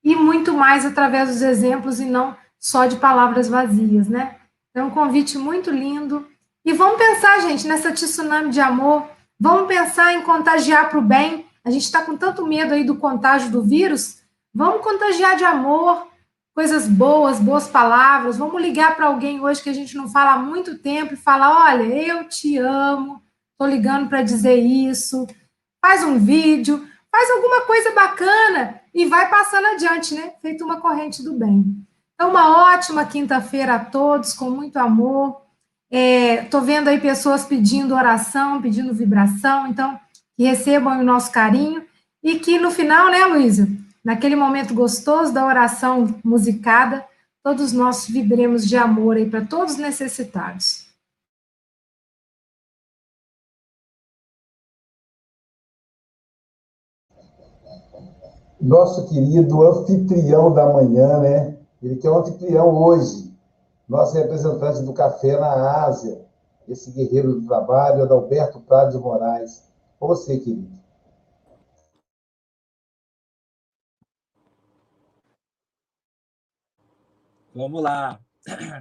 [0.03, 4.37] e muito mais através dos exemplos, e não só de palavras vazias, né?
[4.75, 6.27] É um convite muito lindo.
[6.65, 9.09] E vamos pensar, gente, nessa tsunami de amor.
[9.39, 11.47] Vamos pensar em contagiar para o bem.
[11.65, 14.21] A gente está com tanto medo aí do contágio do vírus.
[14.55, 16.07] Vamos contagiar de amor,
[16.55, 18.37] coisas boas, boas palavras.
[18.37, 21.67] Vamos ligar para alguém hoje que a gente não fala há muito tempo e falar:
[21.67, 25.27] olha, eu te amo, estou ligando para dizer isso.
[25.85, 30.33] Faz um vídeo, faz alguma coisa bacana e vai passando adiante, né?
[30.43, 31.65] Feito uma corrente do bem.
[32.15, 35.41] Então, uma ótima quinta-feira a todos, com muito amor.
[35.91, 39.99] Estou é, vendo aí pessoas pedindo oração, pedindo vibração, então
[40.37, 41.85] que recebam o nosso carinho
[42.23, 43.69] e que no final, né, Luísa,
[44.05, 47.05] naquele momento gostoso da oração musicada,
[47.43, 50.90] todos nós vibremos de amor aí para todos os necessitados.
[58.61, 61.59] Nosso querido anfitrião da manhã, né?
[61.83, 63.35] Ele que é o anfitrião hoje,
[63.89, 66.25] nosso representante do café na Ásia,
[66.69, 69.69] esse guerreiro do trabalho, Adalberto Prado de Moraes.
[69.99, 70.79] Você, querido.
[77.55, 78.21] Vamos lá.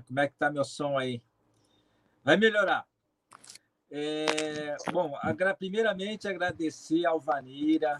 [0.07, 1.21] Como é que tá meu som aí?
[2.23, 2.85] Vai melhorar.
[3.91, 5.11] É, bom,
[5.57, 7.99] primeiramente agradecer ao Vanira.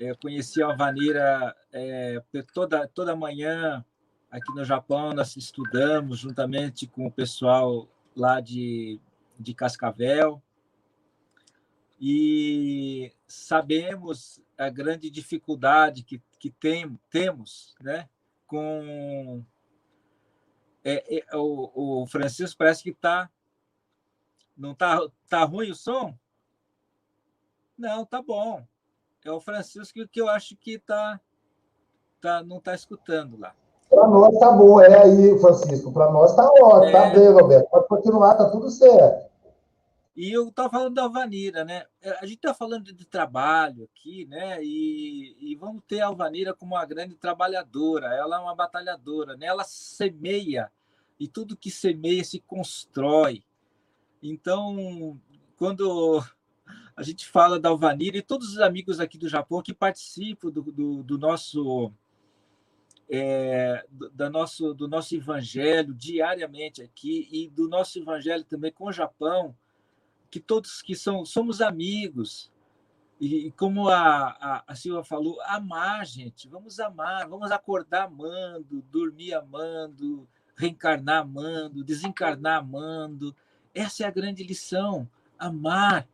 [0.00, 2.22] Eu conheci a Alvanira é,
[2.54, 3.84] toda, toda manhã
[4.30, 7.86] aqui no Japão, nós estudamos juntamente com o pessoal
[8.16, 8.98] lá de,
[9.38, 10.42] de Cascavel
[12.00, 18.08] e sabemos a grande dificuldade que, que tem, temos né,
[18.46, 19.44] com
[20.82, 23.30] é, é, o, o Francisco parece que está.
[24.56, 26.18] Não está tá ruim o som?
[27.76, 28.66] Não, tá bom.
[29.24, 31.20] É o Francisco que eu acho que tá,
[32.20, 33.54] tá, não está escutando lá.
[33.88, 35.92] Para nós tá bom, é aí, Francisco.
[35.92, 37.10] Para nós tá ótimo, tá é...
[37.10, 37.68] tá bem, Roberto.
[37.68, 39.30] Pode continuar, tá tudo certo.
[40.16, 41.84] E eu estava falando da Alvanira, né?
[42.20, 44.62] A gente está falando de trabalho aqui, né?
[44.62, 48.14] E, e, vamos ter a Alvanira como uma grande trabalhadora.
[48.14, 49.46] Ela é uma batalhadora, né?
[49.46, 50.70] Ela semeia
[51.18, 53.42] e tudo que semeia se constrói.
[54.22, 55.18] Então,
[55.56, 56.22] quando
[56.96, 60.62] a gente fala da Alvanira e todos os amigos aqui do Japão que participam do,
[60.62, 61.92] do, do nosso
[63.10, 68.92] é, do, nosso, do nosso evangelho diariamente aqui e do nosso evangelho também com o
[68.92, 69.54] Japão,
[70.30, 72.52] que todos que são somos amigos.
[73.20, 78.80] E, e como a, a, a Silva falou, amar, gente, vamos amar, vamos acordar amando,
[78.90, 83.34] dormir amando, reencarnar amando, desencarnar amando.
[83.74, 86.06] Essa é a grande lição, amar.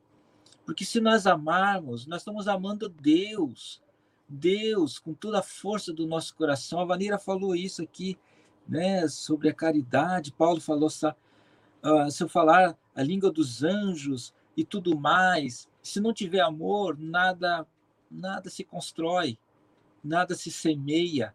[0.66, 3.81] Porque se nós amarmos, nós estamos amando Deus.
[4.29, 6.81] Deus, com toda a força do nosso coração.
[6.81, 8.18] A Vanira falou isso aqui,
[8.68, 10.33] né, sobre a caridade.
[10.33, 16.12] Paulo falou, uh, se eu falar a língua dos anjos e tudo mais, se não
[16.12, 17.66] tiver amor, nada
[18.11, 19.38] nada se constrói,
[20.02, 21.35] nada se semeia.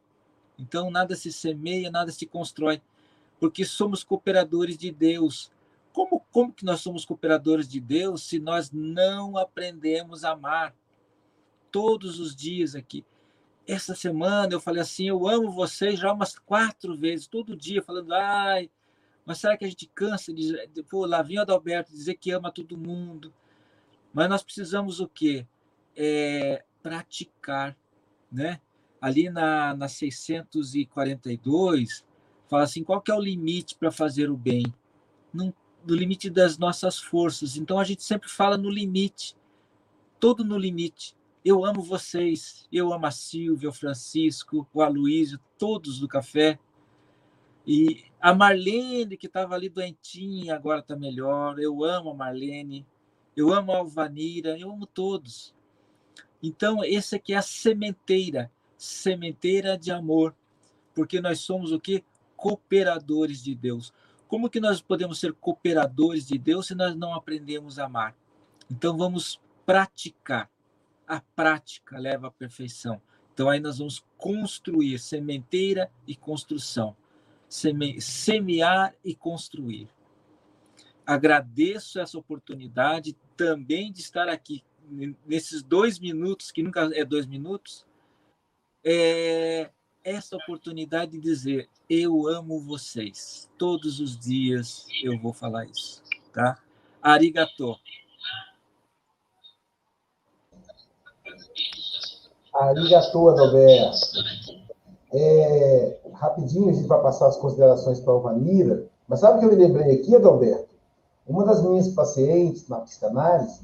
[0.60, 2.82] Então, nada se semeia, nada se constrói
[3.42, 5.52] porque somos cooperadores de Deus.
[5.94, 10.76] Como, como que nós somos cooperadores de Deus se nós não aprendemos a amar
[11.72, 13.06] todos os dias aqui?
[13.68, 18.14] Essa semana eu falei assim, eu amo vocês já umas quatro vezes, todo dia, falando,
[18.14, 18.70] ai,
[19.26, 22.78] mas será que a gente cansa de, pô, lá vinha Adalberto dizer que ama todo
[22.78, 23.34] mundo?
[24.14, 25.46] Mas nós precisamos o quê?
[25.96, 27.78] É, praticar,
[28.32, 28.60] né?
[29.00, 32.04] Ali na, na 642,
[32.52, 34.66] Fala assim, qual que é o limite para fazer o bem?
[35.34, 35.54] No,
[35.86, 37.58] no limite das nossas forças.
[37.58, 39.36] Então a gente sempre fala no limite,
[40.20, 41.16] todo no limite.
[41.44, 46.60] Eu amo vocês, eu amo a Silvia, o Francisco, o Aloísio, todos do café.
[47.66, 51.60] E a Marlene, que estava ali doentinha, agora está melhor.
[51.60, 52.86] Eu amo a Marlene,
[53.36, 55.56] eu amo a Alvanira, eu amo todos.
[56.44, 60.36] Então, esse aqui é a sementeira, sementeira de amor,
[60.94, 62.04] porque nós somos o que?
[62.42, 63.94] cooperadores de Deus.
[64.32, 68.16] Como que nós podemos ser cooperadores de Deus se nós não aprendemos a amar?
[68.72, 70.50] Então vamos praticar.
[71.06, 73.02] A prática leva à perfeição.
[73.34, 76.96] Então aí nós vamos construir sementeira e construção.
[77.50, 79.90] Seme, semear e construir.
[81.06, 84.64] Agradeço essa oportunidade também de estar aqui
[85.26, 87.86] nesses dois minutos, que nunca é dois minutos,
[88.82, 89.72] é,
[90.04, 93.50] essa oportunidade de dizer: Eu amo vocês.
[93.58, 96.02] Todos os dias eu vou falar isso.
[96.34, 96.58] Tá?
[97.02, 97.76] Arigato.
[102.54, 103.98] Arigato, Adalberto.
[105.14, 109.46] É, rapidinho a gente vai passar as considerações para a Alvanira, mas sabe o que
[109.46, 110.72] eu me lembrei aqui, Adalberto?
[111.28, 113.62] Uma das minhas pacientes na psicanálise,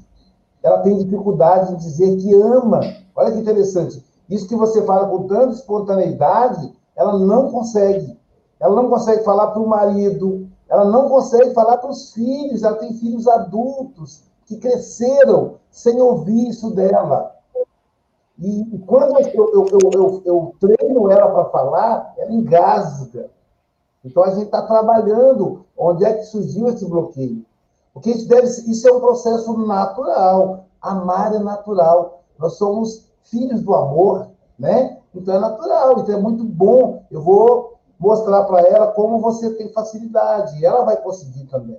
[0.62, 2.80] ela tem dificuldade em dizer que ama.
[3.14, 4.02] Olha que interessante.
[4.28, 8.18] Isso que você fala com tanta espontaneidade, ela não consegue.
[8.60, 12.76] Ela não consegue falar para o marido, ela não consegue falar para os filhos, ela
[12.76, 17.34] tem filhos adultos que cresceram sem ouvir isso dela.
[18.38, 23.30] E, quando eu, eu, eu, eu, treino ela para falar, ela engasga.
[24.04, 27.44] Então a gente está trabalhando onde é que surgiu esse bloqueio.
[27.92, 30.66] Porque isso, deve, isso é um processo natural.
[30.80, 32.22] Amar é natural.
[32.38, 34.98] Nós somos filhos do amor, né?
[35.14, 37.04] Então é natural, então é muito bom.
[37.10, 41.78] Eu vou mostrar para ela como você tem facilidade, e ela vai conseguir também.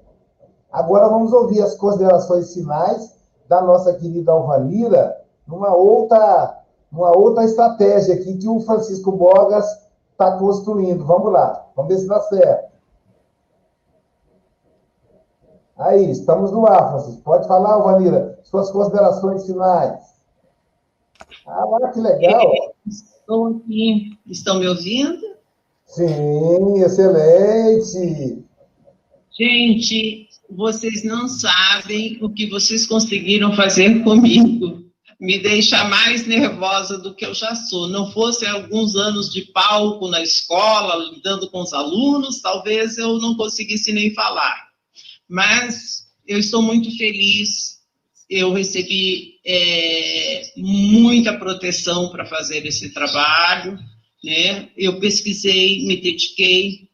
[0.72, 3.16] Agora vamos ouvir as considerações finais
[3.47, 6.60] da nossa querida Alvanira, numa outra,
[6.91, 9.66] numa outra estratégia aqui que o Francisco Bogas
[10.12, 11.06] está construindo.
[11.06, 12.70] Vamos lá, vamos ver se dá certo.
[15.78, 17.22] Aí, estamos no ar, Francisco.
[17.24, 20.19] Pode falar, Alvanira, suas considerações finais.
[21.50, 22.76] Ah, olha que legal.
[22.88, 24.18] Estou aqui.
[24.28, 25.20] Estão me ouvindo?
[25.88, 28.43] Sim, excelente.
[29.32, 34.84] Gente, vocês não sabem o que vocês conseguiram fazer comigo.
[35.20, 37.88] Me deixa mais nervosa do que eu já sou.
[37.88, 43.36] Não fosse alguns anos de palco na escola, lidando com os alunos, talvez eu não
[43.36, 44.70] conseguisse nem falar.
[45.28, 47.79] Mas eu estou muito feliz.
[48.30, 53.80] Eu recebi é, muita proteção para fazer esse trabalho
[54.24, 54.70] né?
[54.78, 56.90] Eu pesquisei, me dediquei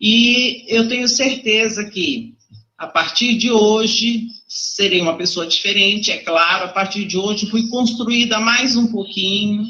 [0.00, 2.34] e eu tenho certeza que
[2.76, 6.64] a partir de hoje serei uma pessoa diferente, é claro.
[6.64, 9.64] A partir de hoje fui construída mais um pouquinho,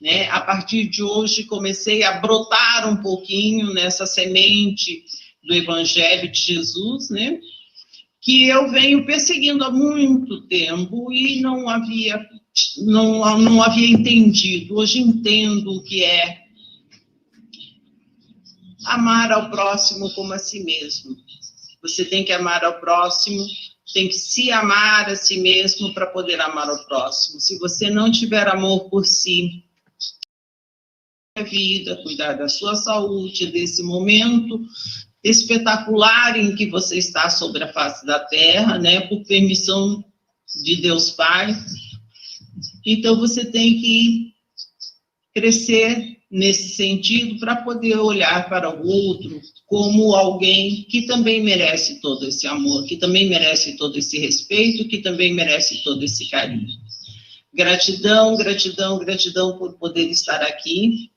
[0.00, 0.28] né?
[0.30, 5.04] A partir de hoje comecei a brotar um pouquinho nessa semente
[5.42, 7.38] do Evangelho de Jesus, né?
[8.24, 12.18] Que eu venho perseguindo há muito tempo e não havia
[12.78, 14.76] não, não havia entendido.
[14.76, 16.44] Hoje entendo o que é
[18.84, 21.16] amar ao próximo como a si mesmo.
[21.82, 23.44] Você tem que amar ao próximo,
[23.92, 27.40] tem que se amar a si mesmo para poder amar ao próximo.
[27.40, 29.64] Se você não tiver amor por si,
[31.42, 34.64] vida, cuidar da sua saúde, desse momento
[35.24, 40.04] espetacular em que você está sobre a face da terra, né, por permissão
[40.62, 41.56] de Deus Pai.
[42.84, 44.34] Então você tem que
[45.34, 52.28] crescer nesse sentido para poder olhar para o outro como alguém que também merece todo
[52.28, 56.68] esse amor, que também merece todo esse respeito, que também merece todo esse carinho.
[57.52, 61.10] Gratidão, gratidão, gratidão por poder estar aqui.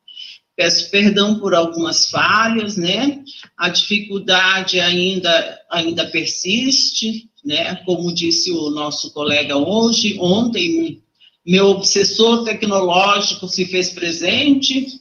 [0.57, 3.23] Peço perdão por algumas falhas, né?
[3.55, 7.75] A dificuldade ainda ainda persiste, né?
[7.85, 10.99] Como disse o nosso colega hoje, ontem
[11.45, 14.99] meu obsessor tecnológico se fez presente,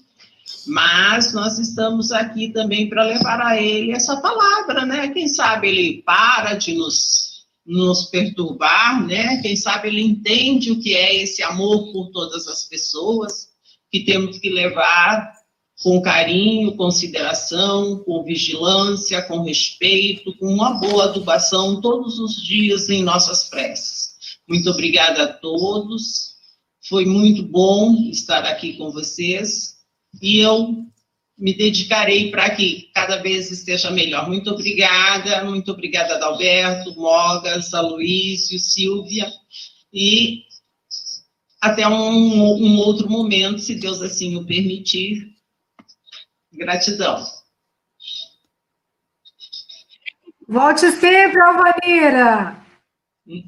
[0.67, 5.09] mas nós estamos aqui também para levar a ele essa palavra, né?
[5.09, 9.41] Quem sabe ele para de nos, nos perturbar, né?
[9.41, 13.49] Quem sabe ele entende o que é esse amor por todas as pessoas,
[13.91, 15.36] que temos que levar
[15.83, 23.03] com carinho, consideração, com vigilância, com respeito, com uma boa adubação todos os dias em
[23.03, 24.17] nossas preces.
[24.49, 26.37] Muito obrigada a todos.
[26.89, 29.77] Foi muito bom estar aqui com vocês
[30.23, 30.87] e eu
[31.39, 34.27] me dedicarei para que cada vez esteja melhor.
[34.29, 39.31] Muito obrigada, muito obrigada, Adalberto, Mogas, Aloysio, Silvia,
[39.93, 40.45] e
[41.61, 45.36] até um, um outro momento, se Deus assim o permitir.
[46.57, 47.25] Gratidão.
[50.49, 52.57] Volte sempre, Alvanira.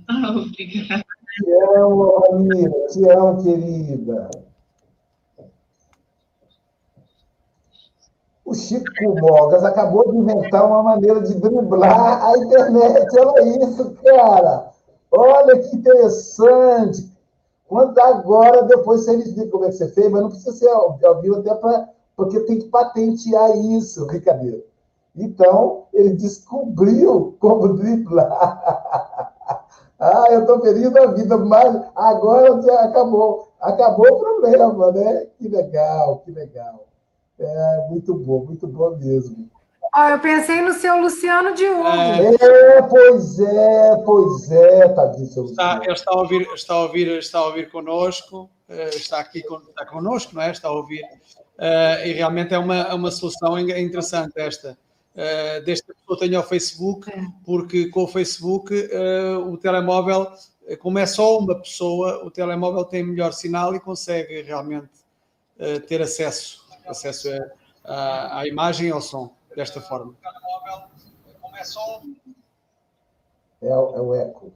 [0.09, 1.05] Ah, obrigada.
[1.39, 2.87] Te amo, Alvanira.
[2.89, 4.31] Te amo, querida.
[8.45, 8.85] O Chico
[9.21, 13.07] Mogas acabou de inventar uma maneira de driblar a internet.
[13.19, 14.71] Olha isso, cara.
[15.11, 17.13] Olha que interessante.
[17.67, 20.69] Quando agora, depois você me explica como é que você fez, mas não precisa ser
[20.71, 21.91] ao vivo, até para.
[22.19, 24.61] Porque tem que patentear isso, brincadeira.
[25.15, 28.29] Então, ele descobriu como driblar.
[30.01, 33.53] ah, eu estou feliz da vida, mas agora já acabou.
[33.61, 35.27] Acabou o problema, né?
[35.39, 36.87] Que legal, que legal.
[37.39, 39.49] É, muito bom, muito bom mesmo.
[39.95, 41.87] Ó, eu pensei no seu Luciano de Hugo.
[41.87, 47.09] É, pois é, pois é, tadinho, seu Está, ele está a ouvir, está a ouvir,
[47.19, 50.51] está a ouvir conosco, eh, está aqui está conosco, não é?
[50.51, 51.03] Está a ouvir
[51.59, 54.79] Uh, e realmente é uma, é uma solução interessante esta.
[55.15, 57.11] Uh, desde que a pessoa tenha o Facebook,
[57.45, 60.31] porque com o Facebook uh, o telemóvel,
[60.79, 64.89] como é só uma pessoa, o telemóvel tem melhor sinal e consegue realmente
[65.59, 67.29] uh, ter acesso, acesso
[67.85, 70.13] a, a, à imagem e ao som desta forma.
[70.13, 70.89] O telemóvel,
[71.41, 72.01] como é só.
[73.61, 74.53] É, é o eco.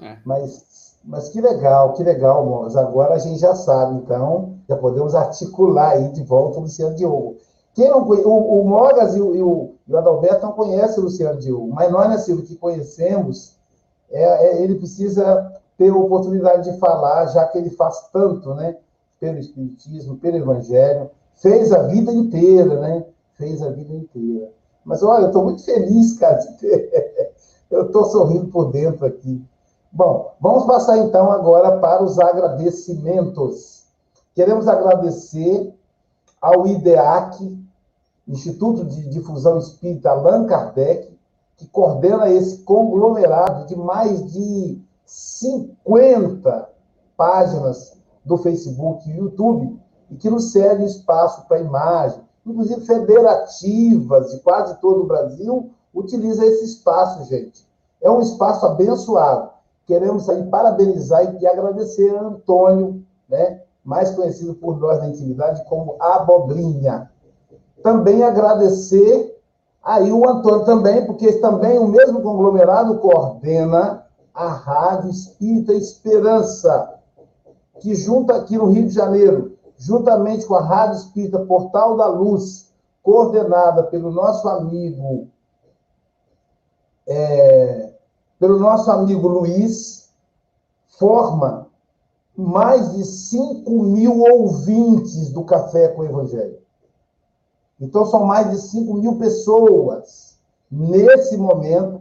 [0.00, 0.16] É.
[0.24, 2.76] Mas, mas que legal, que legal, Mogas.
[2.76, 7.36] Agora a gente já sabe, então, já podemos articular aí de volta o Luciano Diogo.
[7.74, 11.40] Quem não conhece, o, o Mogas e o, e, o, Adalberto não conhecem o Luciano
[11.40, 13.56] Diogo, mas nós, né, Silvio, que conhecemos,
[14.10, 18.76] é, é, ele precisa ter a oportunidade de falar, já que ele faz tanto, né?
[19.18, 23.04] Pelo Espiritismo, pelo Evangelho, fez a vida inteira, né?
[23.34, 24.50] Fez a vida inteira.
[24.84, 27.32] Mas olha, eu estou muito feliz, cara, de ter...
[27.70, 29.42] eu estou sorrindo por dentro aqui.
[29.90, 33.73] Bom, vamos passar então agora para os agradecimentos.
[34.34, 35.74] Queremos agradecer
[36.40, 37.64] ao IDEAC,
[38.26, 41.16] Instituto de Difusão Espírita Allan Kardec,
[41.56, 46.68] que coordena esse conglomerado de mais de 50
[47.16, 49.78] páginas do Facebook e YouTube,
[50.10, 56.44] e que nos cede espaço para imagem, inclusive federativas de quase todo o Brasil utiliza
[56.44, 57.66] esse espaço, gente.
[58.02, 59.54] É um espaço abençoado
[59.86, 65.96] queremos aí parabenizar e agradecer a Antônio, né, mais conhecido por nós na intimidade como
[66.00, 67.10] Abobrinha.
[67.82, 69.38] Também agradecer
[69.82, 76.94] aí o Antônio também, porque também o mesmo conglomerado coordena a Rádio Espírita Esperança,
[77.80, 82.72] que junta aqui no Rio de Janeiro, juntamente com a Rádio Espírita Portal da Luz,
[83.02, 85.28] coordenada pelo nosso amigo
[87.06, 87.92] é,
[88.38, 90.10] pelo nosso amigo Luiz,
[90.98, 91.63] forma
[92.36, 96.58] mais de 5 mil ouvintes do Café com o Evangelho.
[97.80, 100.38] Então, são mais de 5 mil pessoas,
[100.70, 102.00] nesse momento,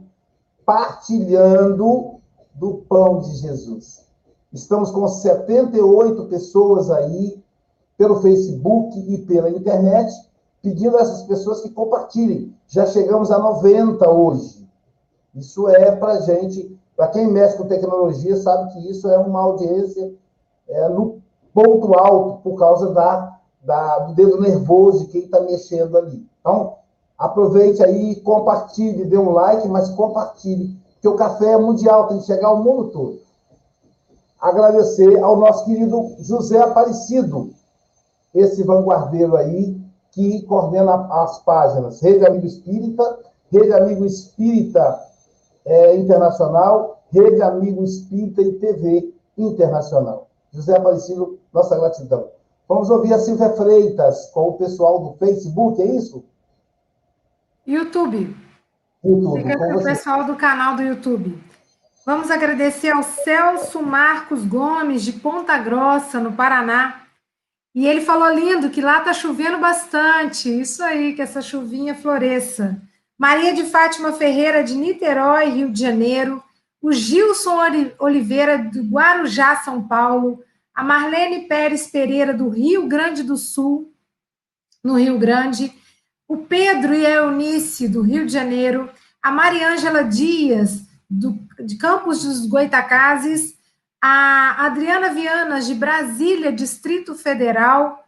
[0.65, 2.15] partilhando
[2.55, 4.03] do pão de Jesus.
[4.51, 7.41] Estamos com 78 pessoas aí,
[7.97, 10.13] pelo Facebook e pela internet,
[10.61, 12.55] pedindo a essas pessoas que compartilhem.
[12.67, 14.67] Já chegamos a 90 hoje.
[15.35, 20.13] Isso é para gente, para quem mexe com tecnologia, sabe que isso é uma audiência
[20.67, 21.21] é, no
[21.53, 26.25] ponto alto por causa da, da, do dedo nervoso de quem está mexendo ali.
[26.39, 26.75] Então,
[27.17, 32.25] aproveite aí, compartilhe, dê um like, mas compartilhe, porque o café é mundial, tem que
[32.25, 33.19] chegar ao mundo todo.
[34.39, 37.51] Agradecer ao nosso querido José Aparecido,
[38.33, 43.19] esse vanguardeiro aí, que coordena as páginas Rede Amigo Espírita,
[43.51, 44.99] Rede Amigo Espírita
[45.65, 50.27] é, Internacional, Rede Amigo Espírita e TV Internacional.
[50.53, 52.29] José Aparecido, nossa gratidão.
[52.67, 56.23] Vamos ouvir a Silvia Freitas com o pessoal do Facebook, é isso?
[57.65, 58.35] YouTube.
[59.03, 59.41] YouTube.
[59.41, 61.41] Fica com o pessoal do canal do YouTube.
[62.05, 67.01] Vamos agradecer ao Celso Marcos Gomes, de Ponta Grossa, no Paraná.
[67.73, 70.49] E ele falou lindo que lá está chovendo bastante.
[70.49, 72.79] Isso aí, que essa chuvinha floresça.
[73.17, 76.43] Maria de Fátima Ferreira, de Niterói, Rio de Janeiro,
[76.83, 77.59] o Gilson
[77.97, 80.43] Oliveira, do Guarujá, São Paulo,
[80.75, 83.93] a Marlene Pérez Pereira, do Rio Grande do Sul,
[84.83, 85.73] no Rio Grande,
[86.27, 88.89] o Pedro e a Eunice, do Rio de Janeiro,
[89.21, 93.55] a Mariângela Dias, do, de Campos dos Goitacazes,
[94.01, 98.05] a Adriana Vianas, de Brasília, Distrito Federal,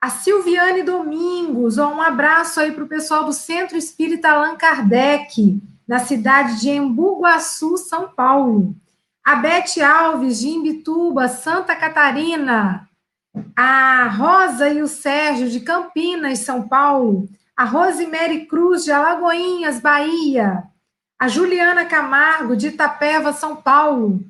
[0.00, 5.98] a Silviane Domingos, um abraço aí para o pessoal do Centro Espírita Allan Kardec, na
[5.98, 8.74] cidade de Embu-Guaçu, São Paulo.
[9.24, 12.88] A Bete Alves, de Imbituba, Santa Catarina.
[13.56, 17.28] A Rosa e o Sérgio, de Campinas, São Paulo.
[17.56, 20.64] A Rosemary Cruz, de Alagoinhas, Bahia.
[21.18, 24.20] A Juliana Camargo, de Itapeva, São Paulo.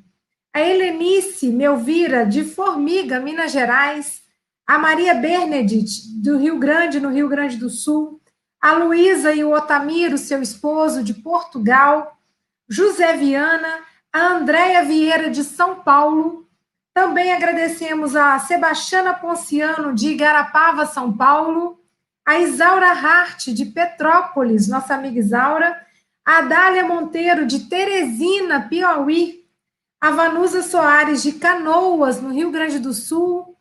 [0.53, 4.25] A Helenice Melvira, de Formiga, Minas Gerais
[4.67, 8.19] a Maria Bernadette, do Rio Grande, no Rio Grande do Sul,
[8.65, 12.17] a Luísa e o Otamiro, seu esposo, de Portugal,
[12.67, 16.49] José Viana, a Andréia Vieira, de São Paulo.
[16.91, 21.79] Também agradecemos a Sebastiana Ponciano, de Igarapava, São Paulo,
[22.25, 25.79] a Isaura Hart, de Petrópolis, nossa amiga Isaura,
[26.25, 29.45] a Dália Monteiro, de Teresina, Piauí,
[30.01, 33.55] a Vanusa Soares, de Canoas, no Rio Grande do Sul,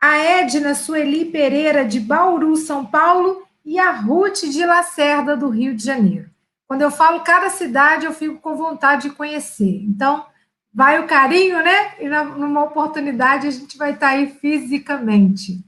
[0.00, 5.74] a Edna Sueli Pereira, de Bauru, São Paulo, e a Ruth de Lacerda, do Rio
[5.74, 6.30] de Janeiro.
[6.68, 9.82] Quando eu falo cada cidade, eu fico com vontade de conhecer.
[9.82, 10.24] Então,
[10.72, 12.00] vai o carinho, né?
[12.00, 15.64] E numa oportunidade a gente vai estar aí fisicamente.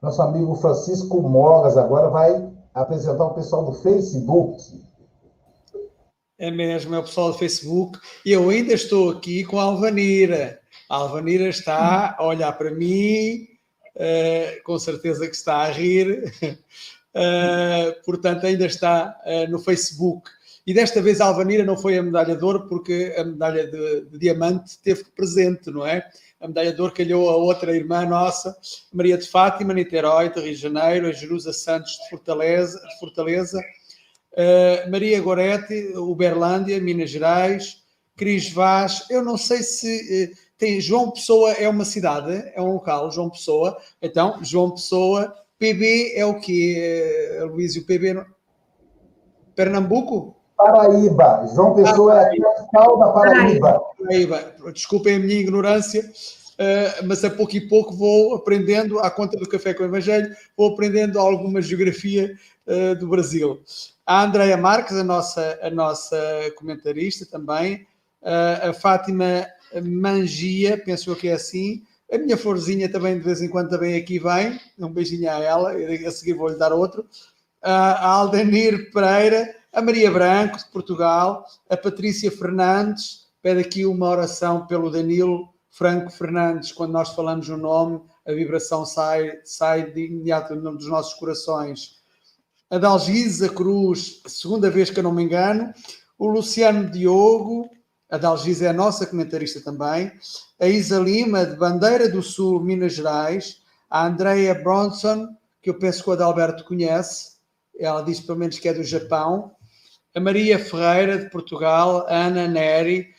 [0.00, 4.86] Nosso amigo Francisco Mogas agora vai apresentar o pessoal do Facebook.
[6.38, 7.98] É mesmo, é o pessoal do Facebook.
[8.24, 10.57] E eu ainda estou aqui com a Alvanira,
[10.88, 13.46] a Alvanira está a olhar para mim,
[13.96, 16.32] uh, com certeza que está a rir.
[17.14, 20.30] Uh, portanto, ainda está uh, no Facebook.
[20.66, 24.02] E desta vez a Alvanira não foi a medalha de ouro, porque a medalha de,
[24.06, 26.06] de diamante teve presente, não é?
[26.40, 28.56] A medalha de ouro calhou a outra irmã nossa,
[28.92, 33.60] Maria de Fátima, Niterói, de Rio de Janeiro, a Jerusa Santos de Fortaleza, de Fortaleza
[34.32, 37.82] uh, Maria Goretti, Uberlândia, Minas Gerais,
[38.16, 43.10] Cris Vaz, eu não sei se tem João Pessoa é uma cidade, é um local,
[43.12, 48.24] João Pessoa, então João Pessoa, PB é o que, uh, Luísio, PB
[49.54, 50.36] Pernambuco?
[50.56, 51.48] Paraíba.
[51.54, 53.80] João Pessoa ah, é a capital da Paraíba.
[53.98, 54.54] Paraíba.
[54.72, 59.48] Desculpem a minha ignorância, uh, mas a pouco e pouco vou aprendendo, à conta do
[59.48, 62.34] Café com o Evangelho, vou aprendendo alguma geografia
[62.66, 63.60] uh, do Brasil.
[64.04, 66.18] A Andrea Marques, a nossa, a nossa
[66.56, 67.86] comentarista também,
[68.22, 69.46] uh, a Fátima
[69.82, 74.18] Mangia, penso que é assim, a minha florzinha também de vez em quando também aqui
[74.18, 77.06] vem, um beijinho a ela, a seguir vou-lhe dar outro.
[77.60, 84.66] A Aldenir Pereira, a Maria Branco, de Portugal, a Patrícia Fernandes, pede aqui uma oração
[84.66, 90.56] pelo Danilo Franco Fernandes, quando nós falamos o nome, a vibração sai, sai de imediato
[90.56, 91.98] dos nossos corações.
[92.70, 95.72] A Dalgisa Cruz, segunda vez que eu não me engano,
[96.18, 97.70] o Luciano Diogo,
[98.10, 100.12] a Dalgisa é a nossa comentarista também,
[100.58, 106.02] a Isa Lima, de Bandeira do Sul, Minas Gerais, a Andrea Bronson, que eu penso
[106.02, 107.38] que o Adalberto conhece,
[107.78, 109.52] ela diz pelo menos que é do Japão,
[110.14, 113.14] a Maria Ferreira, de Portugal, a Ana Neri,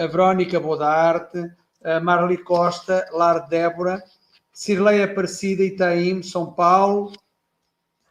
[0.00, 1.38] a Verónica Bodarte,
[1.84, 4.02] a Marli Costa, Lar Débora,
[4.52, 7.12] Cirleia Aparecida, Itaim, São Paulo,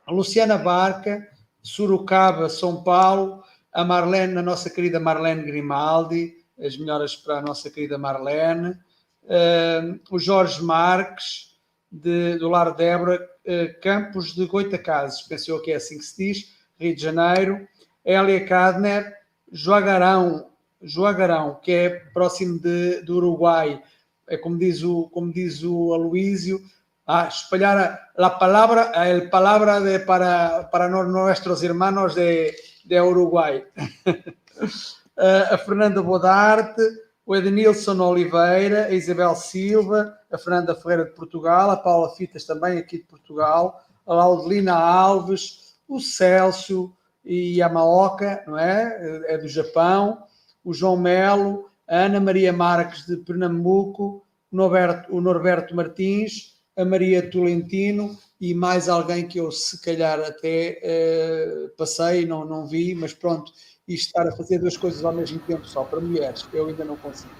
[0.05, 1.27] a Luciana Barca,
[1.61, 3.43] Sorocaba, São Paulo,
[3.77, 9.99] a Marlene, a nossa querida Marlene Grimaldi, as melhoras para a nossa querida Marlene, uh,
[10.09, 11.55] o Jorge Marques,
[11.91, 16.55] de, do Lar Débora, uh, Campos de Goitacazes, pensou que é assim que se diz,
[16.79, 17.67] Rio de Janeiro,
[18.03, 19.13] Elia Kadner,
[19.51, 20.49] Joagarão,
[20.81, 23.79] Joagarão, que é próximo de, do Uruguai,
[24.27, 26.59] é como diz o, como diz o Aloísio,
[27.05, 27.77] a espalhar
[28.17, 32.55] a, a palavra, a palavra de, para, para nossos irmãos de,
[32.87, 33.65] de Uruguai.
[35.51, 36.81] a Fernanda Bodarte,
[37.25, 42.77] o Edenilson Oliveira, a Isabel Silva, a Fernanda Ferreira de Portugal, a Paula Fitas também
[42.77, 46.93] aqui de Portugal, a Laudelina Alves, o Celso
[47.25, 49.33] e a Maoca, não é?
[49.33, 50.23] É do Japão,
[50.63, 56.85] o João Melo, a Ana Maria Marques de Pernambuco, o Norberto, o Norberto Martins, a
[56.85, 62.93] Maria Tolentino e mais alguém que eu se calhar até uh, passei, não, não vi,
[62.93, 63.51] mas pronto,
[63.87, 66.95] e estar a fazer duas coisas ao mesmo tempo só para mulheres, eu ainda não
[66.97, 67.33] consigo.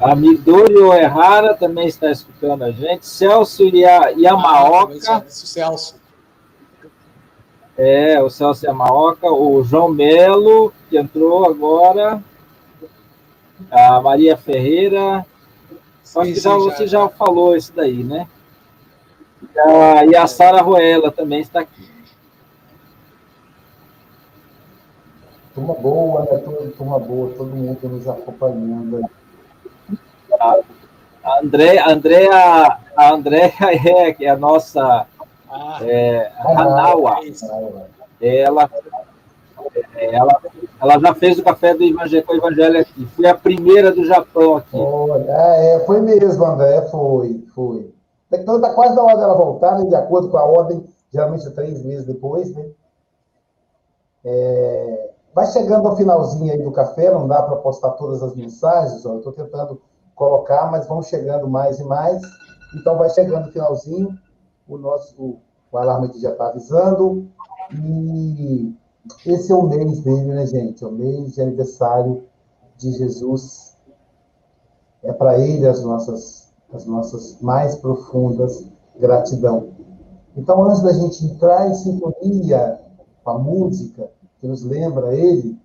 [0.00, 3.06] A Midori Errara também está escutando a gente.
[3.06, 4.98] Celso e a Yamaoka.
[5.08, 5.94] Ah, Celso.
[7.78, 12.22] É, o Celso Yamaoka, o João Melo, que entrou agora,
[13.70, 15.24] a Maria Ferreira,
[16.02, 18.26] só que já, você já falou isso daí, né?
[19.54, 21.90] E a, e a Sara Roela também está aqui.
[25.54, 26.38] Turma boa, né?
[26.76, 30.62] Turma boa, todo mundo nos acompanhando aí.
[31.22, 32.28] A André, André,
[32.96, 35.06] a André é, é a nossa
[35.50, 37.20] ah, é, Hanawa.
[38.20, 38.70] Ela,
[39.96, 40.40] ela,
[40.80, 43.06] ela já fez o café do evangelho, com o evangelho aqui.
[43.14, 44.76] Foi a primeira do Japão aqui.
[45.28, 47.92] é, foi mesmo, André, foi, foi.
[48.32, 51.50] Então está quase na hora dela voltar, né, de acordo com a ordem, geralmente é
[51.50, 52.70] três meses depois, né?
[54.24, 59.04] É, vai chegando ao finalzinho aí do café, não dá para postar todas as mensagens,
[59.04, 59.80] ó, eu estou tentando
[60.14, 62.22] colocar, mas vão chegando mais e mais.
[62.74, 64.16] Então vai chegando o finalzinho
[64.68, 65.38] o nosso
[65.70, 67.28] o alarme já está avisando.
[67.72, 68.74] E
[69.26, 70.84] esse é o mês dele, né, gente?
[70.84, 72.24] É o mês de aniversário
[72.76, 73.76] de Jesus.
[75.02, 76.41] É para ele as nossas,
[76.72, 78.64] as nossas mais profundas
[78.98, 79.68] gratidão.
[80.36, 82.80] Então, antes da gente entrar em sintonia
[83.22, 84.10] com a música
[84.40, 85.58] que nos lembra ele,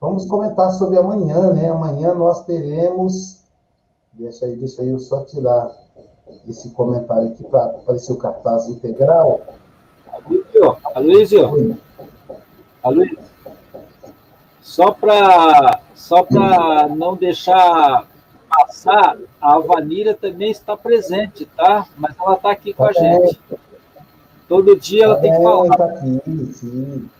[0.00, 1.68] vamos comentar sobre amanhã, né?
[1.68, 3.44] Amanhã nós teremos.
[4.14, 5.70] Deixa aí, deixa aí eu só tirar
[6.48, 9.40] esse comentário aqui para aparecer o cartaz integral.
[10.12, 11.78] Aloysio, Aloysio,
[12.82, 13.18] Aloysio,
[14.60, 16.26] só para só
[16.96, 18.06] não deixar
[18.68, 21.86] passar, a Vanira também está presente, tá?
[21.96, 23.40] Mas ela está aqui com a tá gente.
[24.46, 25.76] Todo dia ela tem que falar.
[25.76, 27.10] Tá aqui, sim.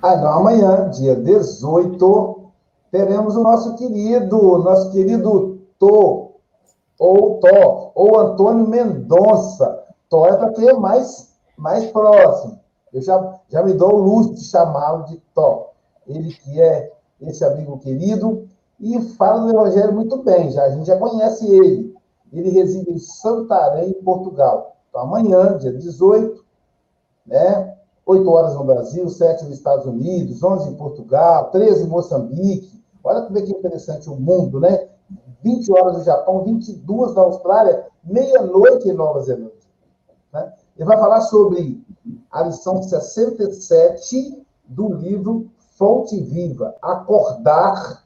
[0.00, 2.52] Ah, não, amanhã, dia 18,
[2.90, 6.32] teremos o nosso querido, nosso querido Tô,
[6.98, 9.82] ou Tó, ou Antônio Mendonça.
[10.08, 12.60] Tó é para quem é mais, mais próximo.
[12.92, 15.72] Eu já, já me dou o luxo de chamá-lo de Tó.
[16.06, 18.46] Ele que é esse amigo querido
[18.80, 21.94] e fala do Evangelho muito bem, já, a gente já conhece ele.
[22.32, 24.76] Ele reside em Santarém, Portugal.
[24.88, 26.44] Então, amanhã, dia 18,
[27.26, 27.76] né?
[28.06, 32.82] 8 horas no Brasil, 7 nos Estados Unidos, 11 em Portugal, 13 em Moçambique.
[33.02, 34.88] Olha como é que interessante o mundo, né?
[35.42, 39.52] 20 horas no Japão, 22 na Austrália, meia-noite em Nova Zelândia.
[40.32, 40.52] Né?
[40.76, 41.84] Ele vai falar sobre
[42.30, 48.03] a lição 67 do livro Fonte Viva, Acordar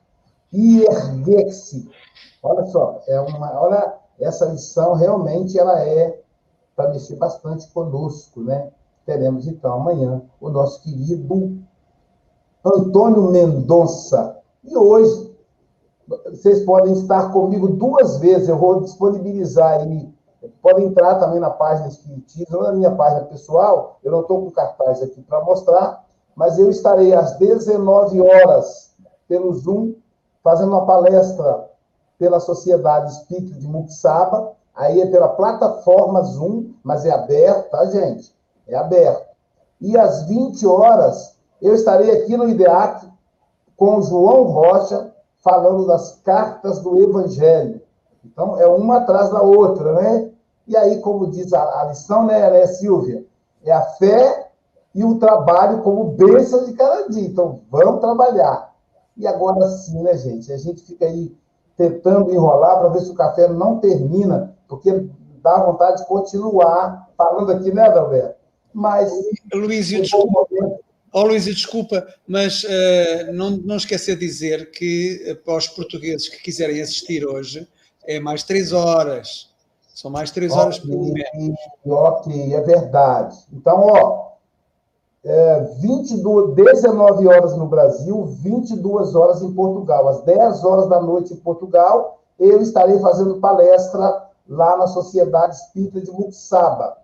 [0.52, 1.90] e Erguer-se.
[2.42, 6.20] Olha só, é uma, olha, essa lição realmente ela é
[6.74, 8.70] para mexer bastante conosco, né?
[9.08, 11.58] teremos então amanhã o nosso querido
[12.62, 14.36] Antônio Mendonça.
[14.62, 15.34] E hoje,
[16.26, 19.80] vocês podem estar comigo duas vezes, eu vou disponibilizar.
[20.60, 25.02] Podem entrar também na página Espiritismo, na minha página pessoal, eu não estou com cartaz
[25.02, 26.04] aqui para mostrar,
[26.36, 28.94] mas eu estarei às 19 horas
[29.26, 29.94] pelo Zoom,
[30.42, 31.68] fazendo uma palestra
[32.18, 38.36] pela Sociedade Espírita de Muxaba, aí é pela plataforma Zoom, mas é aberto, tá, gente?
[38.68, 39.26] é aberto.
[39.80, 43.08] E às 20 horas, eu estarei aqui no IDEAC
[43.76, 45.12] com o João Rocha,
[45.42, 47.80] falando das cartas do Evangelho.
[48.24, 50.30] Então, é uma atrás da outra, né?
[50.66, 53.24] E aí, como diz a, a lição, né, né, Silvia?
[53.64, 54.50] É a fé
[54.94, 57.26] e o trabalho como bênção de cada dia.
[57.26, 58.67] Então, vamos trabalhar.
[59.18, 60.52] E agora sim, né, gente?
[60.52, 61.34] A gente fica aí
[61.76, 65.06] tentando enrolar para ver se o café não termina, porque
[65.42, 68.36] dá vontade de continuar falando aqui, né, Adalberto?
[68.72, 69.10] Mas.
[69.52, 70.46] Luís, desculpa.
[71.12, 76.28] Oh, Luís, desculpa, mas uh, não, não esquecer de dizer que uh, para os portugueses
[76.28, 77.66] que quiserem assistir hoje
[78.06, 79.48] é mais três horas.
[79.94, 81.54] São mais três okay, horas por mês.
[81.84, 83.36] Ok, é verdade.
[83.52, 84.27] Então, ó,
[85.28, 90.08] é, 22, 19 horas no Brasil, 22 horas em Portugal.
[90.08, 96.00] Às 10 horas da noite em Portugal, eu estarei fazendo palestra lá na Sociedade Espírita
[96.00, 96.96] de Muxaba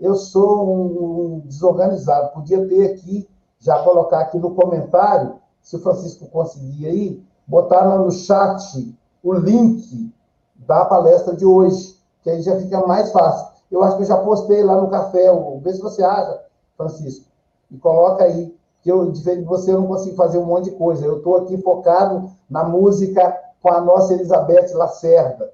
[0.00, 2.32] eu sou um desorganizado.
[2.32, 3.28] Podia ter aqui,
[3.58, 9.34] já colocar aqui no comentário, se o Francisco conseguir aí, botar lá no chat o
[9.34, 10.10] link
[10.56, 13.48] da palestra de hoje, que aí já fica mais fácil.
[13.70, 15.28] Eu acho que eu já postei lá no café,
[15.60, 16.40] vê se você acha,
[16.76, 17.26] Francisco,
[17.70, 20.76] e coloca aí, que eu, diferente de você, eu não consigo fazer um monte de
[20.76, 21.04] coisa.
[21.04, 25.52] Eu estou aqui focado na música com a nossa Elizabeth Lacerda.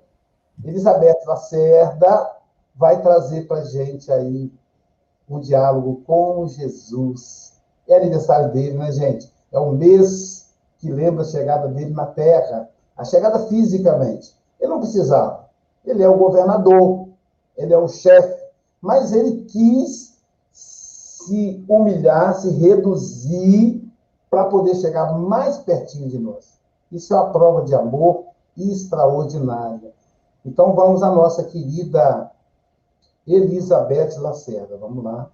[0.65, 2.31] Elizabeth Lacerda
[2.75, 4.53] vai trazer para gente aí
[5.29, 7.55] um diálogo com Jesus.
[7.89, 9.33] É aniversário dele, né, gente?
[9.53, 14.35] É um mês que lembra a chegada dele na Terra, a chegada fisicamente.
[14.61, 15.47] Ele não precisava.
[15.85, 17.09] Ele é o governador,
[17.57, 18.45] ele é o chefe,
[18.81, 20.16] mas ele quis
[21.27, 23.85] se humilhar, se reduzir
[24.31, 26.59] para poder chegar mais pertinho de nós.
[26.91, 29.93] Isso é uma prova de amor extraordinária.
[30.45, 32.31] Então vamos à nossa querida
[33.27, 34.77] Elizabeth Lacerda.
[34.77, 35.29] Vamos lá.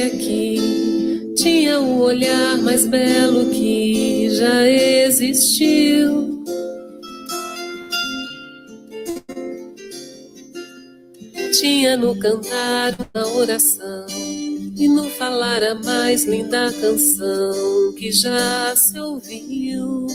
[0.00, 6.44] Esteve aqui tinha o olhar mais belo que já existiu.
[11.58, 14.06] Tinha no cantar uma oração
[14.76, 20.06] e no falar a mais linda canção que já se ouviu.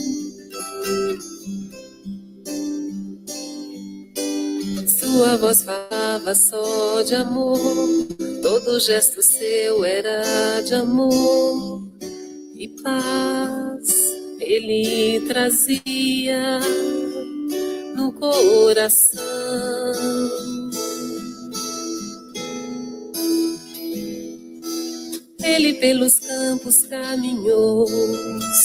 [4.86, 11.82] Sua voz falava só de amor Todo gesto seu era de amor
[12.54, 13.88] e paz.
[14.38, 16.60] ele trazia
[17.96, 19.20] no coração.
[25.42, 27.88] Ele pelos campos caminhou,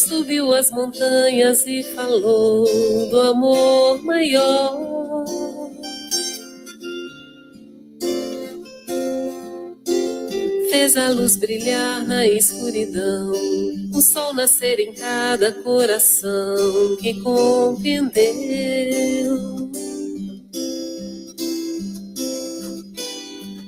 [0.08, 2.68] subiu as montanhas e falou
[3.10, 5.26] do amor maior.
[10.72, 13.34] Fez a luz brilhar na escuridão,
[13.94, 18.10] o sol nascer em cada coração que compreendeu.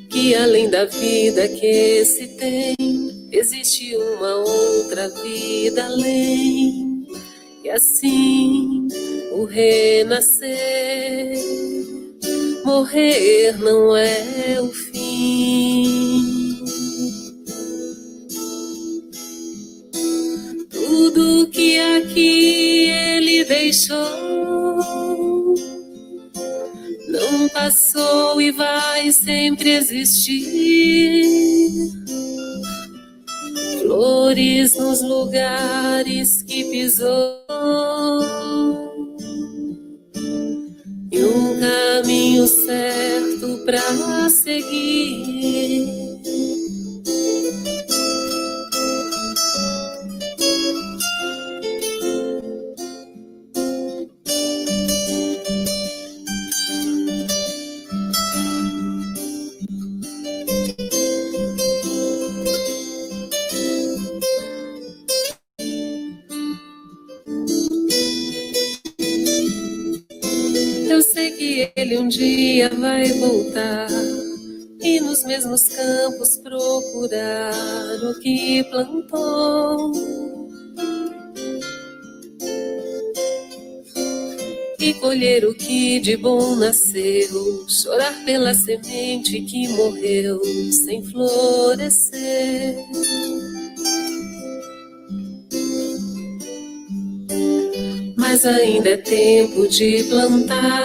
[0.09, 2.73] Que além da vida que se tem,
[3.33, 7.05] existe uma outra vida além.
[7.65, 8.87] E assim
[9.33, 10.55] o renascer,
[12.63, 14.82] morrer não é o fim.
[23.45, 24.73] Deixou.
[27.09, 31.25] Não passou e vai sempre existir.
[33.81, 37.43] Flores nos lugares que pisou.
[41.11, 46.02] E um caminho certo para seguir.
[72.13, 73.87] Dia vai voltar
[74.81, 77.53] e nos mesmos campos procurar
[78.03, 79.91] o que plantou.
[84.79, 90.39] E colher o que de bom nasceu, chorar pela semente que morreu
[90.71, 92.75] sem florescer.
[98.33, 100.83] mas ainda é tempo de plantar,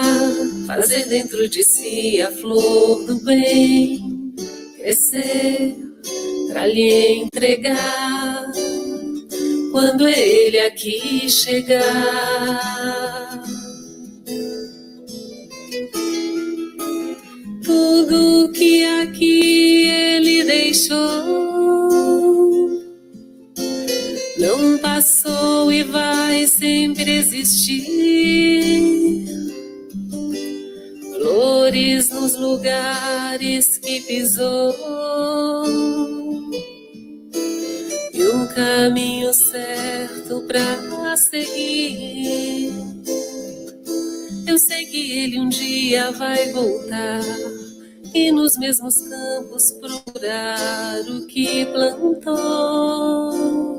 [0.69, 4.35] fazer dentro de si a flor do bem,
[4.77, 5.75] crescer
[6.47, 8.45] para lhe entregar
[9.71, 11.89] quando ele aqui chegar.
[17.63, 20.99] Tudo que aqui ele deixou
[24.37, 28.29] não passou e vai sempre existir.
[31.39, 34.75] Flores nos lugares que pisou
[38.13, 42.73] e um caminho certo para seguir.
[44.45, 47.21] Eu sei que ele um dia vai voltar
[48.13, 53.78] e nos mesmos campos procurar o que plantou.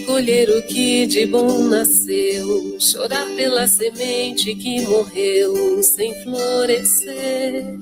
[0.00, 7.78] Colher o que de bom nasceu, chorar pela semente que morreu sem florescer.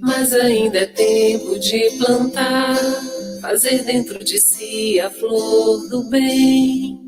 [0.00, 2.76] Mas ainda é tempo de plantar,
[3.40, 6.98] fazer dentro de si a flor do bem,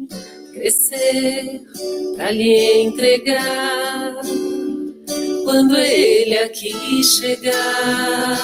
[0.53, 1.63] crescer
[2.17, 4.17] para lhe entregar
[5.45, 8.37] quando ele aqui chegar.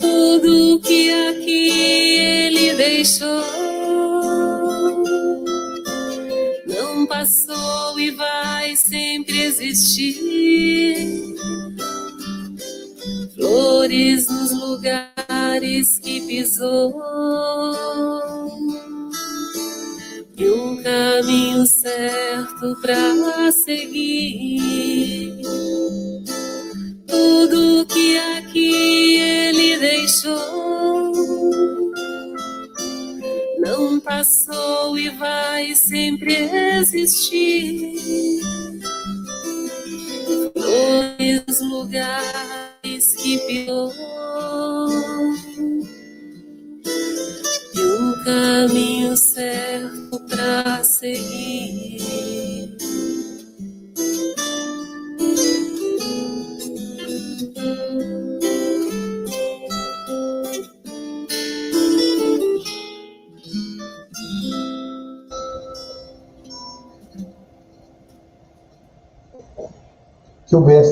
[0.00, 1.68] Tudo que aqui
[2.18, 3.44] ele deixou
[6.66, 11.36] não passou e vai sempre existir.
[13.34, 16.94] Flores nos lugares que pisou
[20.36, 25.40] e um caminho certo para seguir
[27.06, 27.79] tudo
[35.20, 36.34] vai sempre
[36.78, 37.92] existir.
[40.54, 43.92] Dois lugares que pior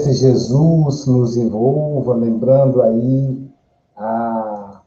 [0.08, 3.50] Mestre Jesus nos envolva, lembrando aí
[3.96, 4.80] a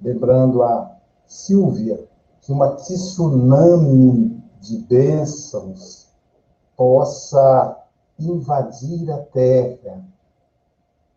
[0.00, 0.94] lembrando a
[1.26, 2.06] Silvia,
[2.42, 6.08] que uma tsunami de bênçãos
[6.76, 7.82] possa
[8.18, 10.04] invadir a terra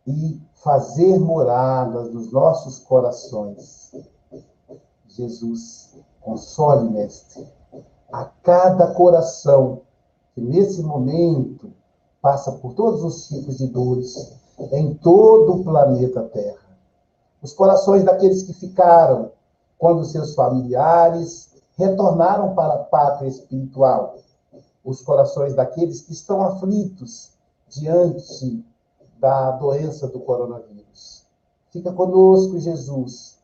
[0.08, 3.94] e fazer moradas nos nossos corações.
[5.10, 7.46] Jesus, console, mestre,
[8.12, 9.82] a cada coração
[10.34, 11.74] que nesse momento
[12.22, 14.38] passa por todos os tipos de dores
[14.72, 16.60] em todo o planeta Terra.
[17.42, 19.32] Os corações daqueles que ficaram
[19.78, 24.18] quando seus familiares retornaram para a pátria espiritual.
[24.84, 27.32] Os corações daqueles que estão aflitos
[27.70, 28.66] diante
[29.20, 31.26] da doença do coronavírus.
[31.72, 33.38] Fica conosco, Jesus,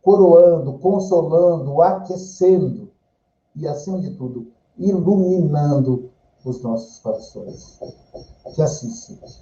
[0.00, 2.90] coroando, consolando, aquecendo
[3.54, 6.10] e, acima de tudo, iluminando
[6.46, 7.78] os nossos corações.
[8.54, 9.40] Que assim seja.